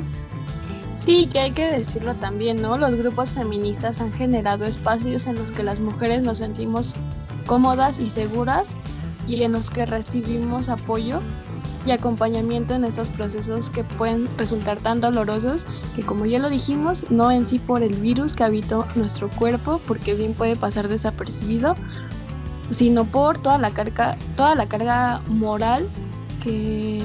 Sí, 0.95 1.29
que 1.31 1.39
hay 1.39 1.51
que 1.51 1.65
decirlo 1.65 2.15
también, 2.15 2.61
¿no? 2.61 2.77
Los 2.77 2.95
grupos 2.95 3.31
feministas 3.31 4.01
han 4.01 4.11
generado 4.11 4.65
espacios 4.65 5.27
en 5.27 5.35
los 5.35 5.53
que 5.53 5.63
las 5.63 5.79
mujeres 5.79 6.21
nos 6.21 6.39
sentimos 6.39 6.95
cómodas 7.45 7.99
y 8.01 8.09
seguras 8.09 8.75
y 9.25 9.43
en 9.43 9.53
los 9.53 9.69
que 9.69 9.85
recibimos 9.85 10.67
apoyo 10.67 11.21
y 11.85 11.91
acompañamiento 11.91 12.75
en 12.75 12.83
estos 12.83 13.09
procesos 13.09 13.69
que 13.69 13.83
pueden 13.83 14.27
resultar 14.37 14.79
tan 14.79 15.01
dolorosos 15.01 15.65
que 15.95 16.03
como 16.03 16.25
ya 16.25 16.39
lo 16.39 16.49
dijimos, 16.49 17.05
no 17.09 17.31
en 17.31 17.45
sí 17.45 17.59
por 17.59 17.83
el 17.83 17.95
virus 17.95 18.33
que 18.33 18.43
habitó 18.43 18.85
nuestro 18.95 19.29
cuerpo, 19.29 19.79
porque 19.87 20.13
bien 20.13 20.33
puede 20.33 20.55
pasar 20.55 20.87
desapercibido, 20.87 21.75
sino 22.71 23.05
por 23.05 23.37
toda 23.37 23.57
la 23.57 23.71
carga, 23.71 24.17
toda 24.35 24.55
la 24.55 24.67
carga 24.67 25.21
moral 25.27 25.89
que, 26.43 27.01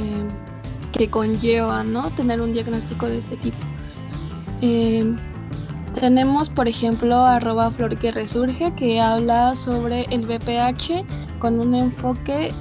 que 0.92 1.08
conlleva 1.08 1.84
¿no? 1.84 2.10
tener 2.10 2.40
un 2.40 2.52
diagnóstico 2.52 3.06
de 3.06 3.18
este 3.18 3.36
tipo. 3.36 3.58
Eh, 4.60 5.14
tenemos, 5.94 6.50
por 6.50 6.66
ejemplo, 6.68 7.16
arroba 7.16 7.70
flor 7.70 7.96
que 7.96 8.10
resurge, 8.10 8.74
que 8.74 9.00
habla 9.00 9.54
sobre 9.54 10.02
el 10.10 10.26
BPH 10.26 11.04
con 11.38 11.60
un 11.60 11.74
enfoque, 11.74 12.52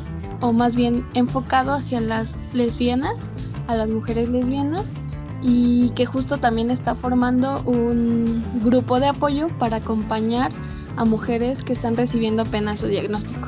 o 0.44 0.52
más 0.52 0.76
bien 0.76 1.06
enfocado 1.14 1.74
hacia 1.74 2.02
las 2.02 2.38
lesbianas, 2.52 3.32
a 3.68 3.76
las 3.76 3.90
mujeres 3.90 4.28
lesbianas, 4.28 4.94
y 5.42 5.90
que 5.92 6.06
justo 6.06 6.38
también 6.38 6.70
está 6.70 6.96
formando 6.96 7.62
un 7.62 8.44
grupo 8.62 9.00
de 9.00 9.08
apoyo 9.08 9.48
para 9.58 9.78
acompañar 9.78 10.52
a 10.98 11.06
mujeres 11.06 11.64
que 11.64 11.72
están 11.72 11.96
recibiendo 11.96 12.42
apenas 12.42 12.80
su 12.80 12.88
diagnóstico. 12.88 13.48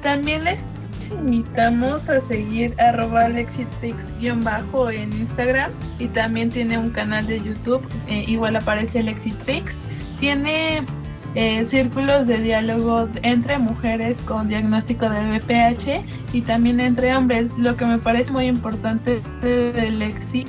También 0.00 0.44
les 0.44 0.60
invitamos 1.10 2.08
a 2.08 2.20
seguir 2.20 2.80
arroba 2.80 3.28
Lexitrix-bajo 3.28 4.90
en 4.90 5.12
Instagram 5.12 5.72
y 5.98 6.06
también 6.06 6.50
tiene 6.50 6.78
un 6.78 6.90
canal 6.90 7.26
de 7.26 7.42
YouTube, 7.42 7.82
eh, 8.06 8.24
igual 8.28 8.54
aparece 8.54 9.02
Lexitrix. 9.02 9.76
Tiene 10.20 10.86
eh, 11.34 11.64
círculos 11.66 12.26
de 12.26 12.38
diálogo 12.38 13.08
entre 13.22 13.58
mujeres 13.58 14.20
con 14.22 14.48
diagnóstico 14.48 15.08
de 15.08 15.38
BPH 15.38 16.34
y 16.34 16.42
también 16.42 16.80
entre 16.80 17.16
hombres, 17.16 17.56
lo 17.56 17.76
que 17.76 17.86
me 17.86 17.98
parece 17.98 18.30
muy 18.30 18.46
importante 18.46 19.20
de 19.40 19.90
Lexi 19.90 20.44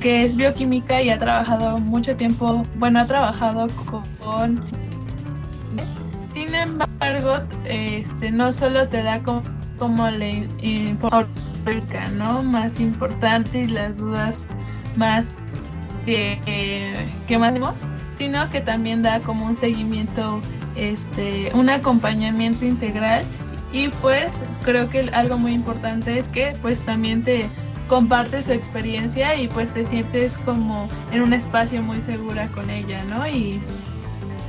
que 0.00 0.24
es 0.24 0.36
bioquímica 0.36 1.02
y 1.02 1.10
ha 1.10 1.18
trabajado 1.18 1.78
mucho 1.78 2.16
tiempo, 2.16 2.62
bueno, 2.76 3.00
ha 3.00 3.06
trabajado 3.06 3.66
con... 4.22 4.62
Sin 6.32 6.54
embargo, 6.54 7.38
este, 7.64 8.30
no 8.30 8.52
solo 8.52 8.86
te 8.88 9.02
da 9.02 9.22
como 9.78 10.08
la 10.08 10.28
información 10.28 12.50
más 12.50 12.78
importante 12.78 13.62
y 13.62 13.66
las 13.66 13.96
dudas 13.96 14.48
más 14.96 15.34
que, 16.04 16.38
que 17.26 17.38
mandemos, 17.38 17.86
sino 18.16 18.48
que 18.50 18.60
también 18.60 19.02
da 19.02 19.20
como 19.20 19.46
un 19.46 19.56
seguimiento, 19.56 20.40
este, 20.74 21.50
un 21.54 21.68
acompañamiento 21.68 22.64
integral 22.64 23.24
y 23.72 23.88
pues 23.88 24.32
creo 24.64 24.88
que 24.88 25.10
algo 25.12 25.38
muy 25.38 25.52
importante 25.52 26.18
es 26.18 26.28
que 26.28 26.54
pues 26.62 26.82
también 26.82 27.22
te 27.22 27.48
comparte 27.88 28.42
su 28.42 28.52
experiencia 28.52 29.36
y 29.36 29.48
pues 29.48 29.72
te 29.72 29.84
sientes 29.84 30.38
como 30.38 30.88
en 31.12 31.22
un 31.22 31.32
espacio 31.32 31.82
muy 31.82 32.00
segura 32.00 32.48
con 32.48 32.70
ella, 32.70 33.02
¿no? 33.04 33.26
Y 33.26 33.60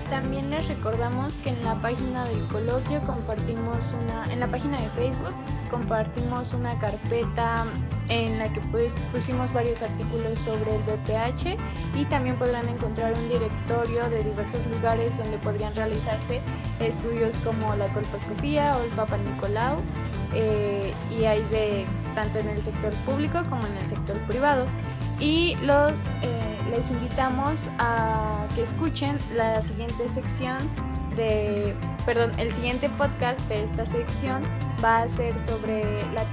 también 0.09 0.49
les 0.49 0.67
recordamos 0.67 1.39
que 1.39 1.49
en 1.49 1.63
la 1.63 1.75
página 1.81 2.25
del 2.25 2.43
coloquio 2.45 3.01
compartimos 3.01 3.95
una, 4.03 4.25
en 4.31 4.39
la 4.39 4.47
página 4.47 4.79
de 4.81 4.89
Facebook 4.91 5.33
compartimos 5.69 6.53
una 6.53 6.77
carpeta 6.79 7.65
en 8.09 8.39
la 8.39 8.51
que 8.51 8.61
pues, 8.71 8.93
pusimos 9.11 9.51
varios 9.51 9.81
artículos 9.81 10.39
sobre 10.39 10.75
el 10.75 10.81
BPH 10.83 11.57
y 11.95 12.05
también 12.05 12.37
podrán 12.37 12.67
encontrar 12.69 13.13
un 13.13 13.29
directorio 13.29 14.09
de 14.09 14.23
diversos 14.23 14.65
lugares 14.67 15.17
donde 15.17 15.37
podrían 15.39 15.75
realizarse 15.75 16.41
estudios 16.79 17.37
como 17.39 17.75
la 17.75 17.87
colposcopía 17.93 18.77
o 18.77 18.83
el 18.83 18.89
Papa 18.91 19.17
Nicolau 19.17 19.77
eh, 20.33 20.93
y 21.11 21.25
hay 21.25 21.41
de 21.43 21.85
tanto 22.15 22.39
en 22.39 22.49
el 22.49 22.61
sector 22.61 22.93
público 23.05 23.43
como 23.49 23.65
en 23.65 23.77
el 23.77 23.85
sector 23.85 24.17
privado. 24.21 24.65
Y 25.19 25.55
los 25.63 26.05
eh, 26.21 26.56
les 26.69 26.91
invitamos 26.91 27.69
a 27.79 28.45
que 28.55 28.61
escuchen 28.61 29.17
la 29.33 29.61
siguiente 29.61 30.09
sección 30.09 30.57
de 31.15 31.75
perdón 32.05 32.31
el 32.37 32.51
siguiente 32.53 32.89
podcast 32.91 33.39
de 33.47 33.63
esta 33.63 33.85
sección 33.85 34.43
va 34.83 35.03
a 35.03 35.07
ser 35.07 35.37
sobre 35.39 35.83
la, 36.13 36.25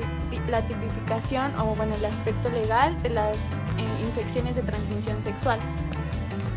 la 0.49 0.67
tipificación 0.67 1.55
o 1.59 1.75
bueno 1.75 1.95
el 1.95 2.05
aspecto 2.05 2.51
legal 2.51 3.01
de 3.03 3.11
las 3.11 3.53
eh, 3.79 4.03
infecciones 4.03 4.57
de 4.57 4.63
transmisión 4.63 5.23
sexual. 5.23 5.59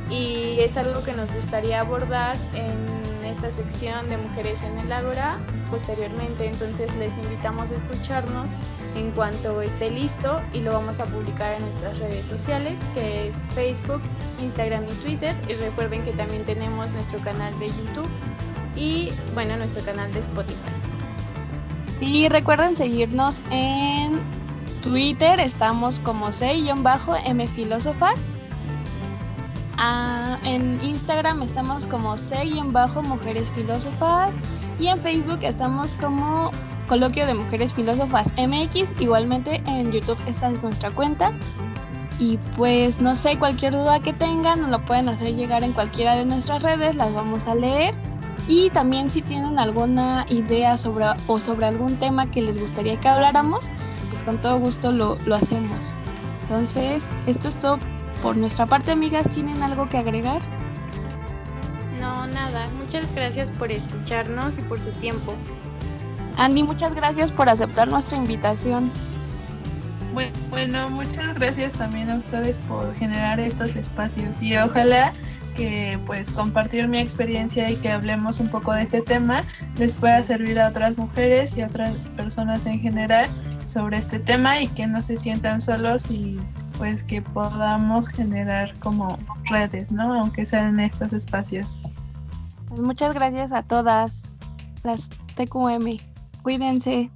Y 0.09 0.57
es 0.59 0.77
algo 0.77 1.03
que 1.03 1.13
nos 1.13 1.31
gustaría 1.33 1.81
abordar 1.81 2.37
en 2.53 2.86
esta 3.27 3.51
sección 3.51 4.09
de 4.09 4.17
mujeres 4.17 4.61
en 4.63 4.77
el 4.77 4.91
ágora 4.91 5.37
posteriormente 5.69 6.47
entonces 6.47 6.93
les 6.97 7.15
invitamos 7.17 7.71
a 7.71 7.75
escucharnos 7.75 8.49
en 8.95 9.11
cuanto 9.11 9.61
esté 9.61 9.91
listo 9.91 10.41
y 10.53 10.61
lo 10.61 10.71
vamos 10.71 10.99
a 10.99 11.05
publicar 11.05 11.53
en 11.53 11.61
nuestras 11.63 11.99
redes 11.99 12.25
sociales 12.27 12.79
que 12.93 13.29
es 13.29 13.35
Facebook, 13.53 14.01
Instagram 14.41 14.85
y 14.89 14.93
Twitter 14.95 15.35
y 15.47 15.53
recuerden 15.53 16.03
que 16.03 16.13
también 16.13 16.43
tenemos 16.45 16.91
nuestro 16.91 17.19
canal 17.19 17.57
de 17.59 17.67
YouTube 17.67 18.09
y 18.75 19.11
bueno 19.33 19.57
nuestro 19.57 19.83
canal 19.83 20.11
de 20.13 20.19
Spotify. 20.19 20.57
Y 21.99 22.29
recuerden 22.29 22.75
seguirnos 22.75 23.41
en 23.49 24.21
Twitter, 24.83 25.39
estamos 25.39 25.99
como 25.99 26.31
C-M 26.31 27.47
Filósofas. 27.47 28.27
Ah, 29.79 30.39
en 30.43 30.83
Instagram 30.83 31.43
estamos 31.43 31.85
como 31.85 32.17
C-Mujeres 32.17 33.51
Filósofas. 33.51 34.35
Y 34.79 34.87
en 34.87 34.97
Facebook 34.97 35.39
estamos 35.41 35.95
como 35.95 36.51
Coloquio 36.87 37.27
de 37.27 37.35
Mujeres 37.35 37.75
Filósofas 37.75 38.33
MX. 38.37 38.99
Igualmente 38.99 39.61
en 39.67 39.91
YouTube 39.91 40.17
esta 40.25 40.49
es 40.49 40.63
nuestra 40.63 40.89
cuenta. 40.89 41.31
Y 42.19 42.39
pues 42.55 42.99
no 43.01 43.13
sé, 43.13 43.37
cualquier 43.37 43.73
duda 43.73 43.99
que 43.99 44.13
tengan 44.13 44.61
nos 44.61 44.71
lo 44.71 44.83
pueden 44.83 45.07
hacer 45.09 45.35
llegar 45.35 45.63
en 45.63 45.73
cualquiera 45.73 46.15
de 46.15 46.25
nuestras 46.25 46.63
redes, 46.63 46.95
las 46.95 47.13
vamos 47.13 47.47
a 47.47 47.53
leer. 47.53 47.93
Y 48.47 48.71
también 48.71 49.11
si 49.11 49.21
tienen 49.21 49.59
alguna 49.59 50.25
idea 50.29 50.77
sobre 50.77 51.05
o 51.27 51.39
sobre 51.39 51.67
algún 51.67 51.97
tema 51.97 52.31
que 52.31 52.41
les 52.41 52.59
gustaría 52.59 52.99
que 52.99 53.07
habláramos, 53.09 53.69
pues 54.09 54.23
con 54.23 54.41
todo 54.41 54.57
gusto 54.59 54.91
lo, 54.91 55.17
lo 55.25 55.35
hacemos. 55.35 55.91
Entonces, 56.43 57.07
esto 57.27 57.49
es 57.49 57.59
todo 57.59 57.77
por 58.21 58.37
nuestra 58.37 58.65
parte, 58.65 58.91
amigas. 58.91 59.29
¿Tienen 59.29 59.61
algo 59.63 59.87
que 59.89 59.97
agregar? 59.97 60.41
No, 61.99 62.27
nada. 62.27 62.67
Muchas 62.77 63.13
gracias 63.13 63.51
por 63.51 63.71
escucharnos 63.71 64.57
y 64.57 64.61
por 64.61 64.79
su 64.79 64.91
tiempo. 64.93 65.33
Andy, 66.37 66.63
muchas 66.63 66.93
gracias 66.93 67.31
por 67.31 67.49
aceptar 67.49 67.87
nuestra 67.87 68.17
invitación. 68.17 68.91
Bueno, 70.49 70.89
muchas 70.89 71.35
gracias 71.35 71.73
también 71.73 72.09
a 72.09 72.15
ustedes 72.15 72.57
por 72.67 72.95
generar 72.95 73.39
estos 73.39 73.75
espacios 73.75 74.41
y 74.41 74.57
ojalá 74.57 75.13
que 75.55 75.99
pues 76.05 76.31
compartir 76.31 76.87
mi 76.87 76.99
experiencia 76.99 77.69
y 77.69 77.75
que 77.75 77.91
hablemos 77.91 78.39
un 78.39 78.49
poco 78.49 78.73
de 78.73 78.83
este 78.83 79.01
tema 79.01 79.43
les 79.77 79.93
pueda 79.93 80.23
servir 80.23 80.59
a 80.59 80.69
otras 80.69 80.97
mujeres 80.97 81.55
y 81.57 81.61
a 81.61 81.67
otras 81.67 82.07
personas 82.09 82.65
en 82.65 82.79
general 82.79 83.27
sobre 83.67 83.97
este 83.97 84.17
tema 84.17 84.61
y 84.61 84.67
que 84.69 84.87
no 84.87 85.01
se 85.01 85.17
sientan 85.17 85.61
solos 85.61 86.09
y 86.09 86.37
pues 86.77 87.03
que 87.03 87.21
podamos 87.21 88.09
generar 88.09 88.77
como 88.79 89.17
redes, 89.45 89.91
¿no? 89.91 90.13
Aunque 90.13 90.45
sean 90.45 90.79
estos 90.79 91.11
espacios. 91.13 91.67
Pues 92.67 92.81
muchas 92.81 93.13
gracias 93.13 93.51
a 93.51 93.63
todas 93.63 94.29
las 94.83 95.09
TQM. 95.35 95.97
Cuídense. 96.43 97.11